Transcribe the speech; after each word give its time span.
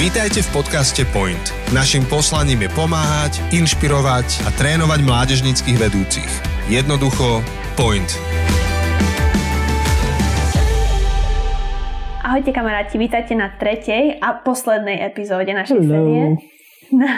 Vítajte 0.00 0.40
v 0.40 0.64
podcaste 0.64 1.04
Point. 1.12 1.52
Naším 1.76 2.08
poslaním 2.08 2.64
je 2.64 2.72
pomáhať, 2.72 3.36
inšpirovať 3.52 4.48
a 4.48 4.50
trénovať 4.56 5.04
mládežnických 5.04 5.76
vedúcich. 5.76 6.32
Jednoducho 6.72 7.44
Point. 7.76 8.08
Ahojte 12.24 12.48
kamaráti, 12.48 12.96
vítajte 12.96 13.36
na 13.36 13.52
tretej 13.52 14.16
a 14.24 14.40
poslednej 14.40 15.04
epizóde 15.04 15.52
našej 15.52 15.84
Hello. 15.84 15.92
série 15.92 16.24
na, 16.96 17.12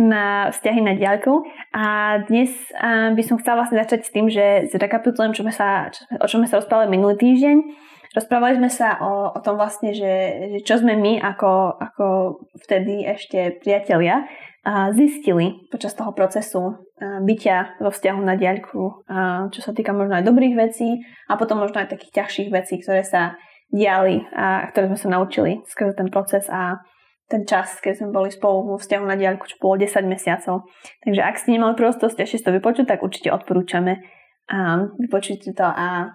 na 0.00 0.24
vzťahy 0.56 0.80
na 0.80 0.96
diaľku. 0.96 1.44
A 1.76 2.16
dnes 2.24 2.48
uh, 2.80 3.12
by 3.12 3.22
som 3.28 3.36
chcela 3.44 3.60
vlastne 3.60 3.76
začať 3.76 4.08
s 4.08 4.10
tým, 4.16 4.32
že 4.32 4.72
zrekapitulujem, 4.72 5.36
čo 5.36 5.44
sa, 5.52 5.92
čo, 5.92 6.08
o 6.16 6.24
čom 6.24 6.40
sme 6.40 6.48
sa 6.48 6.64
rozprávali 6.64 6.96
minulý 6.96 7.20
týždeň 7.20 7.89
Rozprávali 8.10 8.58
sme 8.58 8.70
sa 8.70 8.98
o, 8.98 9.30
o 9.30 9.38
tom 9.38 9.54
vlastne, 9.54 9.94
že, 9.94 10.14
že 10.56 10.58
čo 10.66 10.82
sme 10.82 10.98
my 10.98 11.22
ako, 11.22 11.78
ako 11.78 12.06
vtedy 12.66 13.06
ešte 13.06 13.62
priatelia 13.62 14.26
a 14.66 14.90
zistili 14.92 15.62
počas 15.70 15.94
toho 15.94 16.10
procesu 16.12 16.90
bytia 17.00 17.80
vo 17.80 17.88
vzťahu 17.88 18.20
na 18.20 18.36
diaľku, 18.36 19.06
a 19.08 19.48
čo 19.48 19.64
sa 19.64 19.72
týka 19.72 19.96
možno 19.96 20.20
aj 20.20 20.26
dobrých 20.26 20.54
vecí 20.58 21.00
a 21.30 21.38
potom 21.40 21.62
možno 21.62 21.80
aj 21.80 21.96
takých 21.96 22.24
ťažších 22.24 22.50
vecí, 22.52 22.82
ktoré 22.82 23.06
sa 23.06 23.40
diali 23.72 24.26
a 24.34 24.68
ktoré 24.68 24.90
sme 24.92 24.98
sa 24.98 25.08
naučili 25.14 25.62
skrze 25.64 25.96
ten 25.96 26.10
proces 26.12 26.50
a 26.50 26.82
ten 27.30 27.46
čas, 27.46 27.78
keď 27.78 28.02
sme 28.02 28.08
boli 28.10 28.28
spolu 28.34 28.74
vo 28.74 28.76
vzťahu 28.76 29.06
na 29.06 29.14
diaľku, 29.14 29.46
čo 29.46 29.62
bolo 29.62 29.78
10 29.78 30.02
mesiacov. 30.10 30.66
Takže 31.06 31.22
ak 31.22 31.38
ste 31.38 31.54
nemali 31.54 31.78
prostosť 31.78 32.18
ešte 32.26 32.50
to 32.50 32.58
vypočuť, 32.58 32.90
tak 32.90 33.06
určite 33.06 33.30
odporúčame 33.30 34.02
a 34.50 34.82
vypočujte 34.98 35.54
to 35.54 35.62
a 35.62 36.10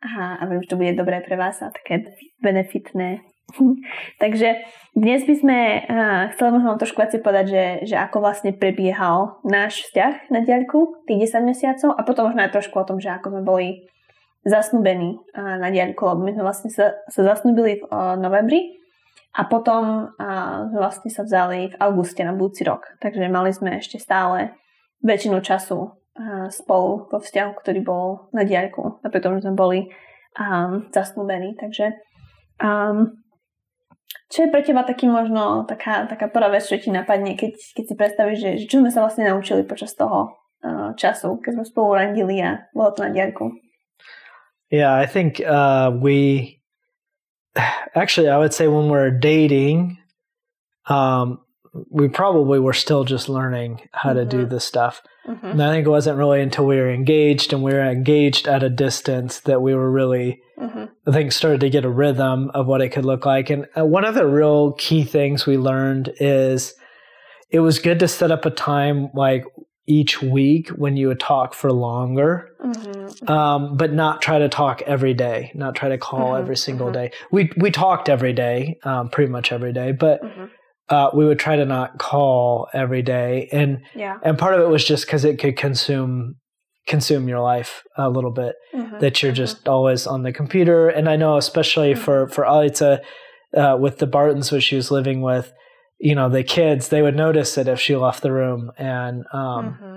Aha, 0.00 0.40
a 0.40 0.42
viem, 0.48 0.64
že 0.64 0.72
to 0.72 0.80
bude 0.80 0.96
dobré 0.96 1.20
pre 1.20 1.36
vás 1.36 1.60
a 1.60 1.68
také 1.68 2.08
benefitné. 2.40 3.20
Takže 4.22 4.64
dnes 4.96 5.20
by 5.28 5.34
sme 5.36 5.58
uh, 5.84 6.32
chceli 6.32 6.50
možno 6.56 6.80
trošku 6.80 7.04
viac 7.04 7.12
povedať, 7.20 7.46
že, 7.52 7.64
že 7.92 7.96
ako 8.00 8.24
vlastne 8.24 8.56
prebiehal 8.56 9.44
náš 9.44 9.84
vzťah 9.84 10.32
na 10.32 10.40
diaľku 10.40 11.04
tých 11.04 11.28
10 11.28 11.44
mesiacov 11.52 11.92
a 11.92 12.00
potom 12.00 12.32
možno 12.32 12.40
aj 12.40 12.54
trošku 12.56 12.80
o 12.80 12.88
tom, 12.88 12.96
že 12.96 13.12
ako 13.12 13.28
sme 13.28 13.42
boli 13.44 13.68
zasnubení 14.48 15.20
uh, 15.36 15.60
na 15.60 15.68
diaľku, 15.68 16.00
lebo 16.00 16.24
my 16.24 16.32
sme 16.32 16.44
vlastne 16.48 16.70
sa, 16.72 16.96
sa 17.12 17.20
zasnubili 17.20 17.76
v 17.76 17.84
uh, 17.92 18.16
novembri 18.16 18.80
a 19.36 19.44
potom 19.44 20.16
uh, 20.16 20.64
vlastne 20.72 21.12
sa 21.12 21.28
vzali 21.28 21.76
v 21.76 21.78
auguste 21.78 22.24
na 22.24 22.32
budúci 22.32 22.64
rok. 22.64 22.88
Takže 23.04 23.28
mali 23.28 23.52
sme 23.52 23.84
ešte 23.84 24.00
stále 24.00 24.56
väčšinu 25.04 25.44
času 25.44 25.99
spolu 26.50 27.06
vo 27.08 27.18
vzťahu, 27.18 27.50
ktorý 27.56 27.80
bol 27.80 28.28
na 28.34 28.42
diaľku, 28.44 29.00
napriek 29.00 29.24
tomu, 29.24 29.38
že 29.38 29.48
sme 29.48 29.56
boli 29.56 29.78
um, 30.36 30.84
zasnúbení. 30.90 31.56
Takže 31.56 31.96
um, 32.60 33.14
čo 34.30 34.46
je 34.46 34.52
pre 34.52 34.62
teba 34.62 34.86
taký 34.86 35.10
možno 35.10 35.66
taká, 35.66 36.06
taká 36.06 36.30
prvá 36.30 36.50
vec, 36.50 36.66
čo 36.66 36.78
ti 36.78 36.90
napadne, 36.90 37.34
keď, 37.34 37.54
keď 37.74 37.84
si 37.86 37.94
predstavíš, 37.94 38.38
že, 38.38 38.50
že 38.62 38.66
čo 38.70 38.78
sme 38.82 38.90
sa 38.90 39.02
vlastne 39.02 39.26
naučili 39.26 39.66
počas 39.66 39.94
toho 39.94 40.38
uh, 40.62 40.94
času, 40.94 41.38
keď 41.42 41.58
sme 41.58 41.64
spolu 41.66 41.88
randili 41.98 42.38
a 42.42 42.66
bolo 42.74 42.94
to 42.94 43.06
na 43.06 43.10
diaľku? 43.10 43.50
Yeah, 44.70 44.94
I 44.94 45.06
think 45.06 45.42
uh, 45.42 45.90
we 45.90 46.58
actually 47.94 48.30
I 48.30 48.38
would 48.38 48.54
say 48.54 48.70
when 48.70 48.86
we're 48.86 49.10
dating, 49.10 49.98
um, 50.86 51.42
we 51.72 52.08
probably 52.08 52.58
were 52.58 52.72
still 52.72 53.04
just 53.04 53.28
learning 53.28 53.88
how 53.92 54.10
mm-hmm. 54.10 54.18
to 54.18 54.24
do 54.24 54.38
mm-hmm. 54.38 54.54
this 54.54 54.64
stuff. 54.64 55.02
Mm-hmm. 55.28 55.46
And 55.46 55.62
I 55.62 55.70
think 55.70 55.86
it 55.86 55.90
wasn't 55.90 56.18
really 56.18 56.40
until 56.40 56.66
we 56.66 56.76
were 56.76 56.90
engaged 56.90 57.52
and 57.52 57.62
we 57.62 57.72
were 57.72 57.84
engaged 57.84 58.48
at 58.48 58.62
a 58.62 58.70
distance 58.70 59.40
that 59.40 59.62
we 59.62 59.74
were 59.74 59.90
really, 59.90 60.40
mm-hmm. 60.58 60.86
I 61.06 61.12
think, 61.12 61.32
started 61.32 61.60
to 61.60 61.70
get 61.70 61.84
a 61.84 61.90
rhythm 61.90 62.50
of 62.54 62.66
what 62.66 62.80
it 62.80 62.88
could 62.88 63.04
look 63.04 63.24
like. 63.24 63.50
And 63.50 63.66
uh, 63.76 63.84
one 63.84 64.04
of 64.04 64.14
the 64.14 64.26
real 64.26 64.72
key 64.72 65.04
things 65.04 65.46
we 65.46 65.58
learned 65.58 66.12
is 66.18 66.74
it 67.50 67.60
was 67.60 67.78
good 67.78 68.00
to 68.00 68.08
set 68.08 68.30
up 68.30 68.46
a 68.46 68.50
time 68.50 69.10
like 69.14 69.44
each 69.86 70.22
week 70.22 70.68
when 70.70 70.96
you 70.96 71.08
would 71.08 71.20
talk 71.20 71.52
for 71.52 71.72
longer, 71.72 72.48
mm-hmm. 72.64 73.30
um, 73.30 73.76
but 73.76 73.92
not 73.92 74.22
try 74.22 74.38
to 74.38 74.48
talk 74.48 74.82
every 74.82 75.14
day, 75.14 75.50
not 75.54 75.74
try 75.74 75.88
to 75.88 75.98
call 75.98 76.32
mm-hmm. 76.32 76.42
every 76.42 76.56
single 76.56 76.92
day. 76.92 77.10
We 77.30 77.50
we 77.56 77.70
talked 77.70 78.08
every 78.08 78.32
day, 78.32 78.78
um, 78.84 79.08
pretty 79.08 79.30
much 79.30 79.52
every 79.52 79.72
day, 79.72 79.92
but 79.92 80.22
uh, 80.90 81.10
we 81.14 81.24
would 81.24 81.38
try 81.38 81.56
to 81.56 81.64
not 81.64 81.98
call 81.98 82.68
every 82.74 83.02
day, 83.02 83.48
and 83.52 83.82
yeah. 83.94 84.18
and 84.22 84.38
part 84.38 84.54
of 84.54 84.60
it 84.60 84.68
was 84.68 84.84
just 84.84 85.06
because 85.06 85.24
it 85.24 85.38
could 85.38 85.56
consume 85.56 86.36
consume 86.86 87.28
your 87.28 87.40
life 87.40 87.84
a 87.96 88.10
little 88.10 88.32
bit. 88.32 88.56
Mm-hmm. 88.74 88.98
That 88.98 89.22
you're 89.22 89.30
mm-hmm. 89.30 89.36
just 89.36 89.68
always 89.68 90.06
on 90.06 90.22
the 90.22 90.32
computer, 90.32 90.88
and 90.88 91.08
I 91.08 91.16
know 91.16 91.36
especially 91.36 91.92
mm-hmm. 91.92 92.02
for 92.02 92.28
for 92.28 92.44
Alita 92.44 93.00
uh, 93.56 93.76
with 93.80 93.98
the 93.98 94.06
Bartons, 94.06 94.50
which 94.50 94.64
she 94.64 94.76
was 94.76 94.90
living 94.90 95.22
with, 95.22 95.52
you 95.98 96.14
know, 96.14 96.28
the 96.28 96.42
kids 96.42 96.88
they 96.88 97.02
would 97.02 97.16
notice 97.16 97.56
it 97.56 97.68
if 97.68 97.80
she 97.80 97.96
left 97.96 98.22
the 98.22 98.32
room, 98.32 98.72
and 98.76 99.24
um, 99.32 99.74
mm-hmm 99.74 99.89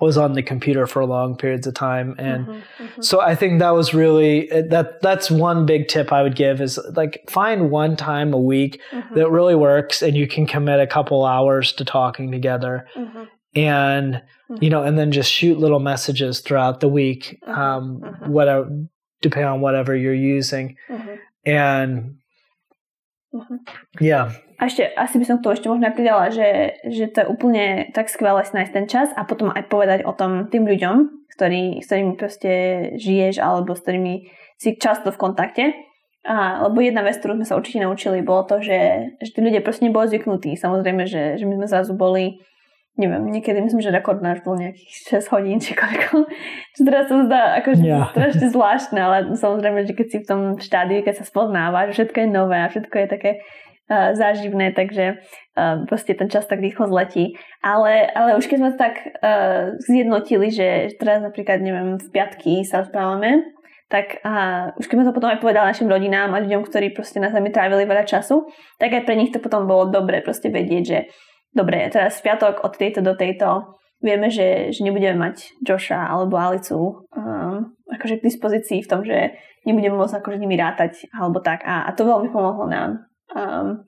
was 0.00 0.16
on 0.16 0.34
the 0.34 0.42
computer 0.42 0.86
for 0.86 1.04
long 1.04 1.36
periods 1.36 1.66
of 1.66 1.74
time 1.74 2.14
and 2.18 2.46
mm-hmm, 2.46 2.84
mm-hmm. 2.84 3.02
so 3.02 3.20
i 3.20 3.34
think 3.34 3.58
that 3.58 3.70
was 3.70 3.92
really 3.92 4.46
that 4.48 5.00
that's 5.02 5.30
one 5.30 5.66
big 5.66 5.88
tip 5.88 6.12
i 6.12 6.22
would 6.22 6.36
give 6.36 6.60
is 6.60 6.78
like 6.94 7.22
find 7.28 7.70
one 7.70 7.96
time 7.96 8.32
a 8.32 8.38
week 8.38 8.80
mm-hmm. 8.90 9.14
that 9.14 9.30
really 9.30 9.54
works 9.54 10.02
and 10.02 10.16
you 10.16 10.26
can 10.26 10.46
commit 10.46 10.80
a 10.80 10.86
couple 10.86 11.24
hours 11.24 11.72
to 11.72 11.84
talking 11.84 12.30
together 12.30 12.86
mm-hmm. 12.94 13.24
and 13.54 14.14
mm-hmm. 14.14 14.62
you 14.62 14.70
know 14.70 14.82
and 14.82 14.98
then 14.98 15.10
just 15.10 15.32
shoot 15.32 15.58
little 15.58 15.80
messages 15.80 16.40
throughout 16.40 16.80
the 16.80 16.88
week 16.88 17.38
mm-hmm, 17.46 17.60
um, 17.60 18.00
whatever 18.30 18.70
depending 19.20 19.50
on 19.50 19.60
whatever 19.60 19.96
you're 19.96 20.14
using 20.14 20.76
and 21.44 22.16
yeah 24.00 24.32
A 24.58 24.66
ešte, 24.66 24.90
asi 24.90 25.22
by 25.22 25.24
som 25.24 25.36
k 25.38 25.42
tomu 25.46 25.54
ešte 25.54 25.70
možno 25.70 25.94
pridala, 25.94 26.34
že, 26.34 26.82
že 26.82 27.06
to 27.14 27.22
je 27.22 27.30
úplne 27.30 27.94
tak 27.94 28.10
skvelé 28.10 28.42
si 28.42 28.58
nájsť 28.58 28.74
ten 28.74 28.86
čas 28.90 29.08
a 29.14 29.22
potom 29.22 29.54
aj 29.54 29.70
povedať 29.70 30.02
o 30.02 30.10
tom 30.10 30.50
tým 30.50 30.66
ľuďom, 30.66 30.96
ktorý, 31.38 31.78
s 31.78 31.86
ktorými 31.86 32.18
proste 32.18 32.52
žiješ 32.98 33.38
alebo 33.38 33.78
s 33.78 33.86
ktorými 33.86 34.26
si 34.58 34.74
často 34.74 35.14
v 35.14 35.20
kontakte. 35.20 35.64
A, 36.26 36.66
lebo 36.66 36.82
jedna 36.82 37.06
vec, 37.06 37.22
ktorú 37.22 37.38
sme 37.38 37.46
sa 37.46 37.54
určite 37.54 37.86
naučili, 37.86 38.26
bolo 38.26 38.42
to, 38.50 38.58
že, 38.58 39.14
že 39.22 39.30
tí 39.30 39.38
ľudia 39.38 39.62
proste 39.62 39.86
neboli 39.86 40.10
zvyknutí. 40.10 40.58
Samozrejme, 40.58 41.06
že, 41.06 41.38
že 41.38 41.44
my 41.46 41.62
sme 41.62 41.66
zrazu 41.70 41.94
boli 41.94 42.42
neviem, 42.98 43.30
niekedy 43.30 43.62
myslím, 43.62 43.78
že 43.78 43.94
rekord 43.94 44.18
náš 44.18 44.42
bol 44.42 44.58
nejakých 44.58 45.22
6 45.22 45.34
hodín 45.38 45.62
či 45.62 45.78
koľko. 45.78 46.26
Čo 46.74 46.80
teraz 46.82 47.06
sa 47.06 47.22
zdá 47.22 47.42
akože 47.62 47.82
yeah. 47.86 48.10
strašne 48.10 48.50
zvláštne, 48.50 48.98
ale 48.98 49.16
samozrejme, 49.38 49.86
že 49.86 49.94
keď 49.94 50.06
si 50.10 50.18
v 50.18 50.26
tom 50.26 50.40
štádiu, 50.58 51.06
keď 51.06 51.22
sa 51.22 51.24
spoznávaš, 51.24 51.94
všetko 51.94 52.26
je 52.26 52.28
nové 52.28 52.58
a 52.58 52.66
všetko 52.66 52.94
je 52.98 53.06
také 53.06 53.30
záživné, 53.88 54.76
takže 54.76 55.16
proste 55.88 56.12
ten 56.12 56.28
čas 56.28 56.44
tak 56.44 56.60
rýchlo 56.60 56.86
zletí. 56.92 57.34
Ale, 57.64 58.06
ale 58.12 58.36
už 58.36 58.46
keď 58.46 58.56
sme 58.60 58.70
to 58.76 58.78
tak 58.78 58.94
uh, 59.00 59.74
zjednotili, 59.80 60.52
že 60.52 60.92
teraz 61.00 61.24
napríklad, 61.24 61.58
neviem, 61.64 61.98
v 61.98 62.08
piatky 62.12 62.62
sa 62.62 62.84
rozprávame, 62.84 63.42
tak 63.88 64.20
uh, 64.20 64.76
už 64.76 64.86
keď 64.86 64.96
sme 65.00 65.06
to 65.08 65.16
potom 65.16 65.32
aj 65.32 65.40
povedali 65.40 65.72
našim 65.72 65.88
rodinám 65.88 66.30
a 66.36 66.44
ľuďom, 66.44 66.68
ktorí 66.68 66.92
proste 66.92 67.18
na 67.18 67.32
zemi 67.32 67.48
trávili 67.48 67.88
veľa 67.88 68.04
času, 68.04 68.44
tak 68.76 68.92
aj 68.92 69.08
pre 69.08 69.16
nich 69.16 69.32
to 69.32 69.40
potom 69.40 69.64
bolo 69.64 69.88
dobre 69.88 70.20
proste 70.20 70.52
vedieť, 70.52 70.84
že 70.84 70.98
dobre, 71.56 71.88
teraz 71.88 72.20
v 72.20 72.28
piatok 72.28 72.62
od 72.62 72.76
tejto 72.76 73.00
do 73.00 73.16
tejto 73.16 73.80
vieme, 74.04 74.28
že, 74.30 74.70
že 74.70 74.84
nebudeme 74.84 75.16
mať 75.18 75.58
Josha 75.64 75.98
alebo 75.98 76.38
Alicu 76.38 77.08
um, 77.16 77.74
akože 77.88 78.20
k 78.20 78.26
dispozícii 78.28 78.84
v 78.84 78.90
tom, 78.90 79.00
že 79.02 79.34
nebudeme 79.66 79.96
môcť 79.98 80.20
akože 80.22 80.38
nimi 80.38 80.54
rátať 80.54 81.08
alebo 81.10 81.40
tak. 81.42 81.64
A, 81.66 81.88
a 81.88 81.90
to 81.96 82.06
veľmi 82.06 82.30
pomohlo 82.30 82.68
nám 82.68 83.08
um, 83.34 83.84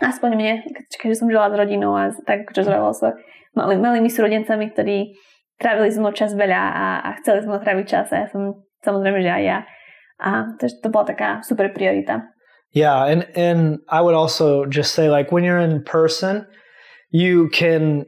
aspoň 0.00 0.30
mne, 0.34 0.52
keďže 0.98 1.22
som 1.22 1.30
žila 1.30 1.50
s 1.50 1.58
rodinou 1.58 1.92
a 1.94 2.10
tak 2.26 2.48
akože 2.48 2.66
zrovna 2.66 2.94
sa 2.94 3.14
mali, 3.54 3.78
malými 3.78 4.10
súrodencami, 4.10 4.74
ktorí 4.74 5.14
trávili 5.58 5.90
so 5.94 6.02
čas 6.10 6.34
veľa 6.34 6.62
a, 6.74 6.86
a 7.06 7.08
chceli 7.22 7.46
sme 7.46 7.62
tráviť 7.62 7.86
čas 7.86 8.10
a 8.10 8.24
ja 8.24 8.26
som 8.30 8.66
samozrejme, 8.82 9.22
že 9.22 9.30
aj 9.30 9.44
ja. 9.44 9.58
A 10.18 10.54
takže 10.58 10.82
to 10.82 10.88
bola 10.90 11.06
taká 11.06 11.42
super 11.42 11.70
priorita. 11.70 12.30
Yeah, 12.74 13.06
and 13.06 13.22
and 13.38 13.78
I 13.86 14.02
would 14.02 14.18
also 14.18 14.66
just 14.66 14.98
say 14.98 15.06
like 15.06 15.30
when 15.30 15.46
you're 15.46 15.62
in 15.62 15.86
person, 15.86 16.46
you 17.14 17.46
can 17.54 18.02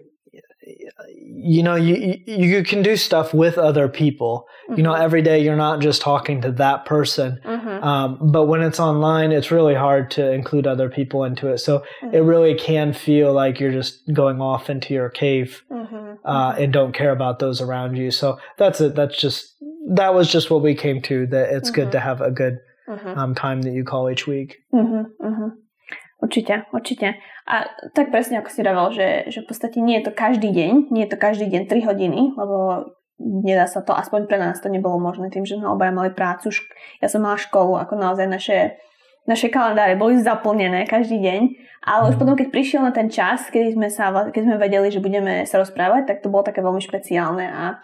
you 0.66 1.62
know 1.62 1.76
you 1.76 2.20
you 2.26 2.64
can 2.64 2.82
do 2.82 2.96
stuff 2.96 3.32
with 3.32 3.56
other 3.56 3.88
people 3.88 4.46
mm-hmm. 4.64 4.76
you 4.76 4.82
know 4.82 4.92
mm-hmm. 4.92 5.02
every 5.02 5.22
day 5.22 5.42
you're 5.42 5.56
not 5.56 5.80
just 5.80 6.02
talking 6.02 6.40
to 6.40 6.50
that 6.50 6.84
person 6.84 7.40
mm-hmm. 7.44 7.84
um, 7.84 8.18
but 8.32 8.46
when 8.46 8.62
it's 8.62 8.80
online 8.80 9.30
it's 9.30 9.50
really 9.50 9.74
hard 9.74 10.10
to 10.10 10.32
include 10.32 10.66
other 10.66 10.88
people 10.88 11.22
into 11.24 11.48
it 11.48 11.58
so 11.58 11.78
mm-hmm. 12.02 12.14
it 12.14 12.20
really 12.20 12.54
can 12.54 12.92
feel 12.92 13.32
like 13.32 13.60
you're 13.60 13.72
just 13.72 14.12
going 14.12 14.40
off 14.40 14.68
into 14.68 14.92
your 14.92 15.08
cave 15.08 15.62
mm-hmm. 15.70 16.14
uh, 16.24 16.52
and 16.58 16.72
don't 16.72 16.92
care 16.92 17.12
about 17.12 17.38
those 17.38 17.60
around 17.60 17.96
you 17.96 18.10
so 18.10 18.38
that's 18.58 18.80
it 18.80 18.94
that's 18.94 19.16
just 19.16 19.54
that 19.88 20.14
was 20.14 20.30
just 20.30 20.50
what 20.50 20.62
we 20.62 20.74
came 20.74 21.00
to 21.00 21.26
that 21.28 21.50
it's 21.50 21.70
good 21.70 21.92
to 21.92 21.98
mm-hmm. 21.98 22.08
have 22.08 22.20
a 22.20 22.30
good 22.30 22.58
um, 23.16 23.34
time 23.34 23.62
that 23.62 23.72
you 23.72 23.84
call 23.84 24.10
each 24.10 24.26
week 24.26 24.58
Určite, 26.26 26.66
určite. 26.74 27.22
A 27.46 27.70
tak 27.94 28.10
presne 28.10 28.42
ako 28.42 28.50
si 28.50 28.66
hovoril, 28.66 28.90
že, 28.90 29.08
že 29.30 29.38
v 29.46 29.48
podstate 29.48 29.78
nie 29.78 30.02
je 30.02 30.10
to 30.10 30.12
každý 30.12 30.50
deň, 30.50 30.90
nie 30.90 31.06
je 31.06 31.10
to 31.14 31.18
každý 31.22 31.46
deň 31.46 31.70
3 31.70 31.86
hodiny, 31.86 32.20
lebo 32.34 32.90
nedá 33.22 33.70
sa 33.70 33.86
to, 33.86 33.94
aspoň 33.94 34.26
pre 34.26 34.42
nás 34.42 34.58
to 34.58 34.66
nebolo 34.66 34.98
možné 34.98 35.30
tým, 35.30 35.46
že 35.46 35.54
sme 35.54 35.70
obaja 35.70 35.94
mali 35.94 36.10
prácu. 36.10 36.50
Ja 36.98 37.06
som 37.06 37.22
mala 37.22 37.38
školu, 37.38 37.78
ako 37.78 37.94
naozaj 37.94 38.26
naše 38.26 38.58
naše 39.26 39.50
kalendáre 39.50 39.98
boli 39.98 40.22
zaplnené 40.22 40.86
každý 40.86 41.18
deň, 41.18 41.40
ale 41.82 42.10
už 42.10 42.14
mhm. 42.16 42.20
potom, 42.22 42.34
keď 42.38 42.48
prišiel 42.54 42.80
na 42.86 42.94
ten 42.94 43.10
čas, 43.10 43.50
keď 43.50 43.74
sme, 43.74 43.88
sa, 43.90 44.10
keď 44.30 44.42
sme 44.46 44.56
vedeli, 44.56 44.88
že 44.88 45.02
budeme 45.02 45.42
sa 45.44 45.58
rozprávať, 45.58 46.06
tak 46.06 46.16
to 46.22 46.30
bolo 46.30 46.46
také 46.46 46.62
veľmi 46.62 46.78
špeciálne 46.78 47.46
a, 47.50 47.82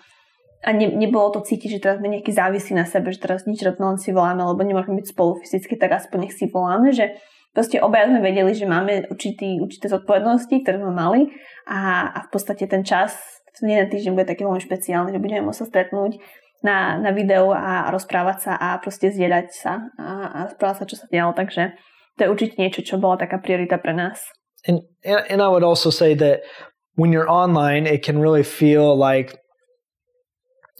a 0.62 0.68
ne, 0.70 0.86
nebolo 0.94 1.34
to 1.34 1.42
cítiť, 1.42 1.78
že 1.78 1.82
teraz 1.82 1.98
sme 1.98 2.14
nejaký 2.14 2.30
závisí 2.30 2.72
na 2.72 2.86
sebe, 2.86 3.10
že 3.10 3.18
teraz 3.18 3.42
nič 3.44 3.58
len 3.66 3.98
si 3.98 4.14
voláme, 4.14 4.46
lebo 4.46 4.62
nemôžeme 4.62 5.02
byť 5.02 5.10
spolu 5.10 5.42
fyzicky, 5.42 5.74
tak 5.74 5.98
aspoň 5.98 6.30
nech 6.30 6.34
si 6.38 6.46
voláme, 6.46 6.94
že 6.94 7.18
proste 7.52 7.78
obaja 7.78 8.08
sme 8.08 8.20
vedeli, 8.25 8.52
že 8.56 8.66
máme 8.66 9.08
určitý, 9.12 9.60
určité 9.60 9.88
zodpovednosti, 9.88 10.52
ktoré 10.64 10.76
sme 10.81 10.93
mali 10.93 11.20
a, 11.69 12.10
a 12.10 12.19
v 12.26 12.28
podstate 12.32 12.64
ten 12.66 12.82
čas, 12.82 13.16
ten 13.60 13.69
jeden 13.69 13.88
týždeň 13.93 14.12
bude 14.16 14.28
taký 14.28 14.49
veľmi 14.49 14.60
špeciálny, 14.64 15.12
že 15.12 15.20
budeme 15.20 15.49
môcť 15.49 15.60
sa 15.60 15.69
stretnúť 15.69 16.19
na, 16.64 16.96
na 16.96 17.10
videu 17.12 17.52
a 17.52 17.93
rozprávať 17.93 18.38
sa 18.49 18.52
a 18.56 18.81
proste 18.81 19.12
zdieľať 19.12 19.46
sa 19.52 19.93
a, 20.00 20.08
a 20.32 20.38
správať 20.50 20.76
sa, 20.82 20.88
čo 20.88 20.96
sa 20.96 21.06
dialo. 21.12 21.37
Takže 21.37 21.76
to 22.16 22.25
je 22.25 22.32
určite 22.32 22.56
niečo, 22.56 22.81
čo 22.81 22.96
bola 22.96 23.20
taká 23.20 23.38
priorita 23.38 23.76
pre 23.76 23.93
nás. 23.93 24.25
And, 24.64 24.81
and 25.04 25.43
I 25.43 25.49
would 25.50 25.66
also 25.66 25.90
say 25.90 26.14
that 26.14 26.46
when 26.94 27.10
you're 27.10 27.28
online, 27.28 27.87
it 27.87 28.06
can 28.06 28.22
really 28.22 28.46
feel 28.46 28.94
like, 28.94 29.34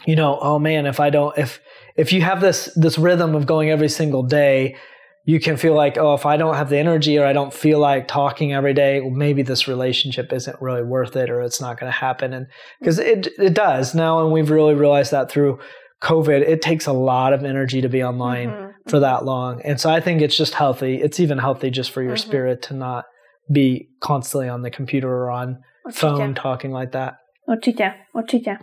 you 0.07 0.15
know, 0.15 0.39
oh 0.41 0.59
man, 0.59 0.87
if 0.87 1.01
I 1.01 1.11
don't, 1.11 1.37
if, 1.37 1.59
if 1.99 2.13
you 2.13 2.23
have 2.23 2.41
this, 2.41 2.71
this 2.79 2.97
rhythm 2.97 3.35
of 3.35 3.47
going 3.47 3.71
every 3.71 3.91
single 3.91 4.23
day, 4.23 4.79
you 5.25 5.39
can 5.39 5.57
feel 5.57 5.75
like, 5.75 5.97
oh, 5.99 6.15
if 6.15 6.27
I 6.27 6.37
don't 6.37 6.57
have 6.57 6.69
the 6.69 6.79
energy 6.79 7.19
or 7.19 7.25
I 7.25 7.33
don't 7.33 7.55
feel 7.55 7.79
like 7.79 8.09
talking 8.09 8.53
every 8.53 8.75
day, 8.75 9.01
well, 9.01 9.11
maybe 9.11 9.43
this 9.43 9.69
relationship 9.69 10.33
isn't 10.33 10.61
really 10.61 10.83
worth 10.83 11.15
it 11.17 11.31
or 11.31 11.41
it's 11.43 11.61
not 11.61 11.79
going 11.79 11.91
to 11.93 11.97
happen. 11.97 12.33
And 12.33 12.47
because 12.81 12.99
it, 12.99 13.29
it 13.39 13.55
does 13.55 13.95
now, 13.95 14.23
and 14.23 14.33
we've 14.33 14.51
really 14.51 14.75
realized 14.75 15.13
that 15.13 15.31
through 15.31 15.61
COVID, 16.03 16.41
it 16.41 16.61
takes 16.61 16.87
a 16.87 16.93
lot 16.93 17.33
of 17.33 17.45
energy 17.45 17.81
to 17.81 17.89
be 17.89 18.03
online 18.03 18.49
mm-hmm. 18.49 18.91
for 18.91 18.99
that 18.99 19.25
long. 19.25 19.63
And 19.63 19.81
so 19.81 19.91
I 19.91 20.01
think 20.01 20.21
it's 20.21 20.37
just 20.37 20.55
healthy. 20.55 20.97
It's 21.01 21.21
even 21.21 21.39
healthy 21.39 21.71
just 21.71 21.93
for 21.93 22.03
your 22.03 22.17
mm-hmm. 22.17 22.29
spirit 22.29 22.63
to 22.63 22.75
not 22.75 23.05
be 23.51 23.89
constantly 24.01 24.49
on 24.49 24.63
the 24.63 24.71
computer 24.71 25.09
or 25.09 25.31
on 25.31 25.59
určite. 25.87 25.95
phone 25.95 26.35
talking 26.35 26.73
like 26.73 26.93
that. 26.93 27.19
Určite, 27.49 27.95
určite. 28.15 28.59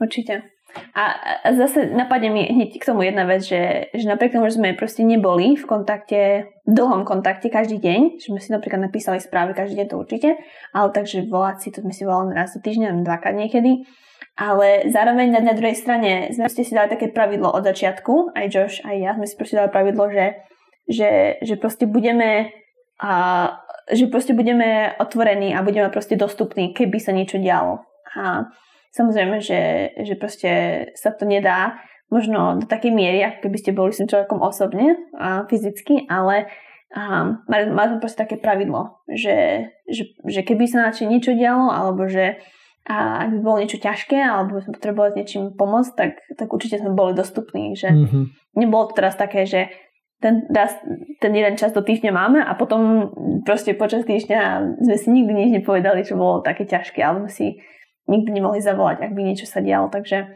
Určite. 0.00 0.42
A, 0.92 1.04
zase 1.56 1.88
napadne 1.90 2.28
mi 2.28 2.44
hneď 2.44 2.76
k 2.76 2.88
tomu 2.88 3.02
jedna 3.02 3.24
vec, 3.24 3.40
že, 3.40 3.88
že 3.96 4.04
napriek 4.04 4.36
tomu, 4.36 4.52
že 4.52 4.60
sme 4.60 4.76
proste 4.76 5.00
neboli 5.00 5.56
v 5.56 5.64
kontakte, 5.64 6.52
v 6.68 6.72
dlhom 6.72 7.08
kontakte 7.08 7.48
každý 7.48 7.80
deň, 7.80 8.20
že 8.20 8.28
sme 8.28 8.40
si 8.40 8.52
napríklad 8.52 8.84
napísali 8.84 9.16
správy 9.18 9.56
každý 9.56 9.80
deň, 9.80 9.86
to 9.88 9.96
určite, 9.96 10.30
ale 10.76 10.88
takže 10.92 11.24
volať 11.24 11.56
si, 11.64 11.68
to 11.72 11.80
sme 11.80 11.94
si 11.96 12.04
volali 12.04 12.36
raz 12.36 12.52
do 12.52 12.60
týždňa, 12.60 13.00
dvakrát 13.00 13.34
niekedy, 13.34 13.88
ale 14.38 14.86
zároveň 14.92 15.34
na, 15.34 15.40
na 15.40 15.54
druhej 15.56 15.74
strane 15.74 16.30
sme 16.36 16.46
si 16.46 16.70
dali 16.70 16.92
také 16.92 17.10
pravidlo 17.10 17.48
od 17.48 17.64
začiatku, 17.64 18.36
aj 18.36 18.46
Josh, 18.52 18.78
aj 18.84 18.96
ja 19.00 19.10
sme 19.16 19.26
si 19.26 19.34
proste 19.34 19.56
dali 19.56 19.72
pravidlo, 19.72 20.04
že, 20.12 20.26
že, 20.84 21.10
že 21.42 21.54
proste 21.56 21.88
budeme 21.88 22.52
a, 23.00 23.14
že 23.88 24.10
proste 24.10 24.36
budeme 24.36 24.94
otvorení 25.00 25.56
a 25.56 25.64
budeme 25.64 25.88
proste 25.88 26.18
dostupní, 26.18 26.76
keby 26.76 26.98
sa 27.00 27.14
niečo 27.14 27.40
dialo. 27.40 27.86
A 28.18 28.50
Samozrejme, 28.94 29.40
že, 29.44 29.92
že 30.00 30.14
proste 30.16 30.50
sa 30.96 31.12
to 31.12 31.28
nedá 31.28 31.80
možno 32.08 32.56
do 32.56 32.66
takej 32.66 32.92
miery, 32.92 33.20
ako 33.20 33.48
keby 33.48 33.56
ste 33.60 33.76
boli 33.76 33.92
s 33.92 34.00
človekom 34.00 34.40
osobne 34.40 34.96
a 35.16 35.44
fyzicky, 35.44 36.08
ale 36.08 36.48
a 36.88 37.36
mali, 37.44 37.68
mali 37.68 37.88
sme 37.92 38.00
proste 38.00 38.24
také 38.24 38.40
pravidlo, 38.40 39.04
že, 39.12 39.68
že, 39.84 40.16
že 40.24 40.40
keby 40.40 40.64
sa 40.64 40.88
na 40.88 40.92
niečo 40.96 41.36
dialo, 41.36 41.68
alebo 41.68 42.08
že 42.08 42.40
a 42.88 43.28
ak 43.28 43.36
by 43.36 43.38
bolo 43.44 43.60
niečo 43.60 43.76
ťažké, 43.76 44.16
alebo 44.16 44.64
sme 44.64 44.72
potrebovali 44.72 45.12
s 45.12 45.18
niečím 45.20 45.52
pomôcť, 45.52 45.92
tak, 45.92 46.24
tak 46.40 46.48
určite 46.48 46.80
sme 46.80 46.96
boli 46.96 47.12
dostupní. 47.12 47.76
Že 47.76 47.88
mm-hmm. 47.92 48.24
Nebolo 48.56 48.88
to 48.88 48.96
teraz 48.96 49.12
také, 49.20 49.44
že 49.44 49.68
ten, 50.24 50.48
raz, 50.48 50.72
ten 51.20 51.30
jeden 51.36 51.60
čas 51.60 51.76
do 51.76 51.84
týždňa 51.84 52.10
máme 52.10 52.40
a 52.40 52.56
potom 52.56 53.12
proste 53.44 53.76
počas 53.76 54.08
týždňa 54.08 54.40
sme 54.80 54.96
si 54.96 55.08
nikdy 55.12 55.32
nič 55.36 55.50
nepovedali, 55.60 56.00
čo 56.00 56.16
bolo 56.16 56.40
také 56.40 56.64
ťažké, 56.64 57.04
alebo 57.04 57.28
si 57.28 57.60
nikdy 58.08 58.40
nemohli 58.40 58.64
zavolať, 58.64 59.04
ak 59.04 59.12
by 59.12 59.20
niečo 59.22 59.44
sa 59.44 59.60
dialo, 59.60 59.92
takže 59.92 60.26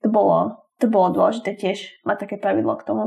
to 0.00 0.08
bolo, 0.08 0.62
to 0.78 0.86
bolo 0.86 1.10
dôležité 1.10 1.58
tiež 1.58 1.78
mať 2.06 2.24
také 2.24 2.36
pravidlo 2.38 2.78
k 2.78 2.86
tomu. 2.86 3.04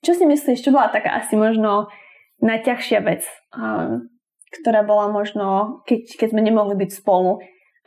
Čo 0.00 0.16
si 0.16 0.24
myslíš, 0.24 0.64
čo 0.64 0.72
bola 0.72 0.88
taká 0.88 1.16
asi 1.16 1.36
možno 1.36 1.92
najťažšia 2.40 3.00
vec, 3.04 3.24
um, 3.52 4.08
ktorá 4.60 4.84
bola 4.84 5.12
možno, 5.12 5.80
keď, 5.84 6.16
keď 6.16 6.28
sme 6.32 6.42
nemohli 6.42 6.74
byť 6.76 6.90
spolu 6.92 7.40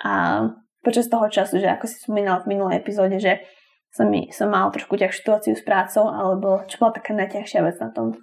a 0.06 0.45
počas 0.86 1.09
toho 1.09 1.27
času, 1.27 1.59
že 1.59 1.68
ako 1.68 1.86
si 1.89 1.98
spomínala 2.00 2.45
v 2.45 2.57
minulej 2.57 2.80
epizóde, 2.80 3.18
že 3.18 3.42
som, 3.92 4.07
som 4.30 4.48
mal 4.54 4.69
trošku 4.69 4.94
ťažšiu 4.95 5.19
situáciu 5.25 5.54
s 5.57 5.65
prácou, 5.65 6.06
alebo 6.06 6.63
čo 6.69 6.77
bola 6.77 6.94
taká 6.94 7.18
najťažšia 7.18 7.62
vec 7.65 7.77
na 7.81 7.89
tom? 7.92 8.13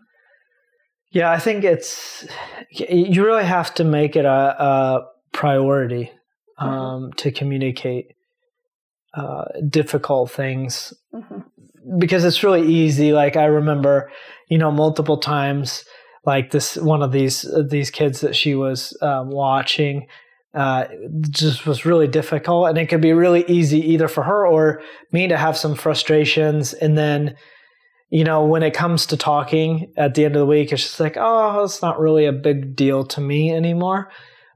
Yeah, 1.14 1.30
I 1.30 1.38
think 1.38 1.62
it's 1.62 2.26
you 2.74 3.22
really 3.22 3.46
have 3.46 3.70
to 3.78 3.84
make 3.86 4.18
it 4.18 4.26
a, 4.26 4.40
a 4.58 4.70
priority 5.30 6.10
Mm-hmm. 6.60 6.68
um, 6.68 7.12
to 7.14 7.32
communicate 7.32 8.14
uh, 9.14 9.44
difficult 9.68 10.30
things 10.30 10.94
mm-hmm. 11.12 11.40
because 11.98 12.24
it's 12.24 12.44
really 12.44 12.64
easy. 12.64 13.12
Like 13.12 13.36
I 13.36 13.46
remember, 13.46 14.12
you 14.48 14.58
know, 14.58 14.70
multiple 14.70 15.18
times, 15.18 15.84
like 16.24 16.52
this 16.52 16.76
one 16.76 17.02
of 17.02 17.10
these 17.10 17.44
uh, 17.44 17.64
these 17.68 17.90
kids 17.90 18.20
that 18.20 18.36
she 18.36 18.54
was 18.54 18.96
um, 19.02 19.30
watching. 19.30 20.06
Uh, 20.54 20.86
just 21.30 21.66
was 21.66 21.84
really 21.84 22.06
difficult, 22.06 22.68
and 22.68 22.78
it 22.78 22.88
could 22.88 23.00
be 23.00 23.12
really 23.12 23.44
easy 23.48 23.80
either 23.90 24.06
for 24.06 24.22
her 24.22 24.46
or 24.46 24.80
me 25.10 25.26
to 25.26 25.36
have 25.36 25.56
some 25.56 25.74
frustrations, 25.74 26.72
and 26.72 26.96
then 26.96 27.36
you 28.10 28.22
know, 28.22 28.44
when 28.44 28.62
it 28.62 28.74
comes 28.74 29.06
to 29.06 29.16
talking 29.16 29.92
at 29.96 30.14
the 30.14 30.24
end 30.24 30.36
of 30.36 30.40
the 30.40 30.46
week, 30.46 30.70
it's 30.70 30.82
just 30.82 31.00
like, 31.00 31.16
oh, 31.18 31.64
it's 31.64 31.82
not 31.82 31.98
really 31.98 32.26
a 32.26 32.32
big 32.32 32.76
deal 32.76 33.04
to 33.06 33.20
me 33.20 33.52
anymore. 33.52 34.08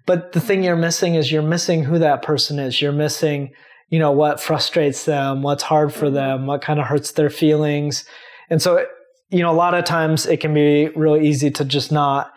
But 0.09 0.33
the 0.33 0.41
thing 0.41 0.65
you're 0.65 0.75
missing 0.75 1.17
is 1.17 1.31
you're 1.31 1.43
missing 1.43 1.85
who 1.85 1.99
that 1.99 2.23
person 2.23 2.59
is. 2.59 2.81
You're 2.81 2.93
missing, 2.93 3.53
you 3.91 3.99
know, 3.99 4.11
what 4.11 4.41
frustrates 4.41 5.05
them, 5.05 5.43
what's 5.43 5.63
hard 5.63 5.93
for 5.93 6.07
mm-hmm. 6.07 6.15
them, 6.15 6.47
what 6.47 6.63
kind 6.63 6.81
of 6.81 6.87
hurts 6.87 7.13
their 7.13 7.29
feelings. 7.29 8.07
And 8.49 8.63
so, 8.63 8.87
you 9.29 9.41
know, 9.41 9.51
a 9.51 9.53
lot 9.53 9.75
of 9.75 9.85
times 9.85 10.25
it 10.25 10.39
can 10.41 10.55
be 10.55 10.89
really 10.97 11.29
easy 11.29 11.51
to 11.51 11.63
just 11.63 11.93
not 11.93 12.33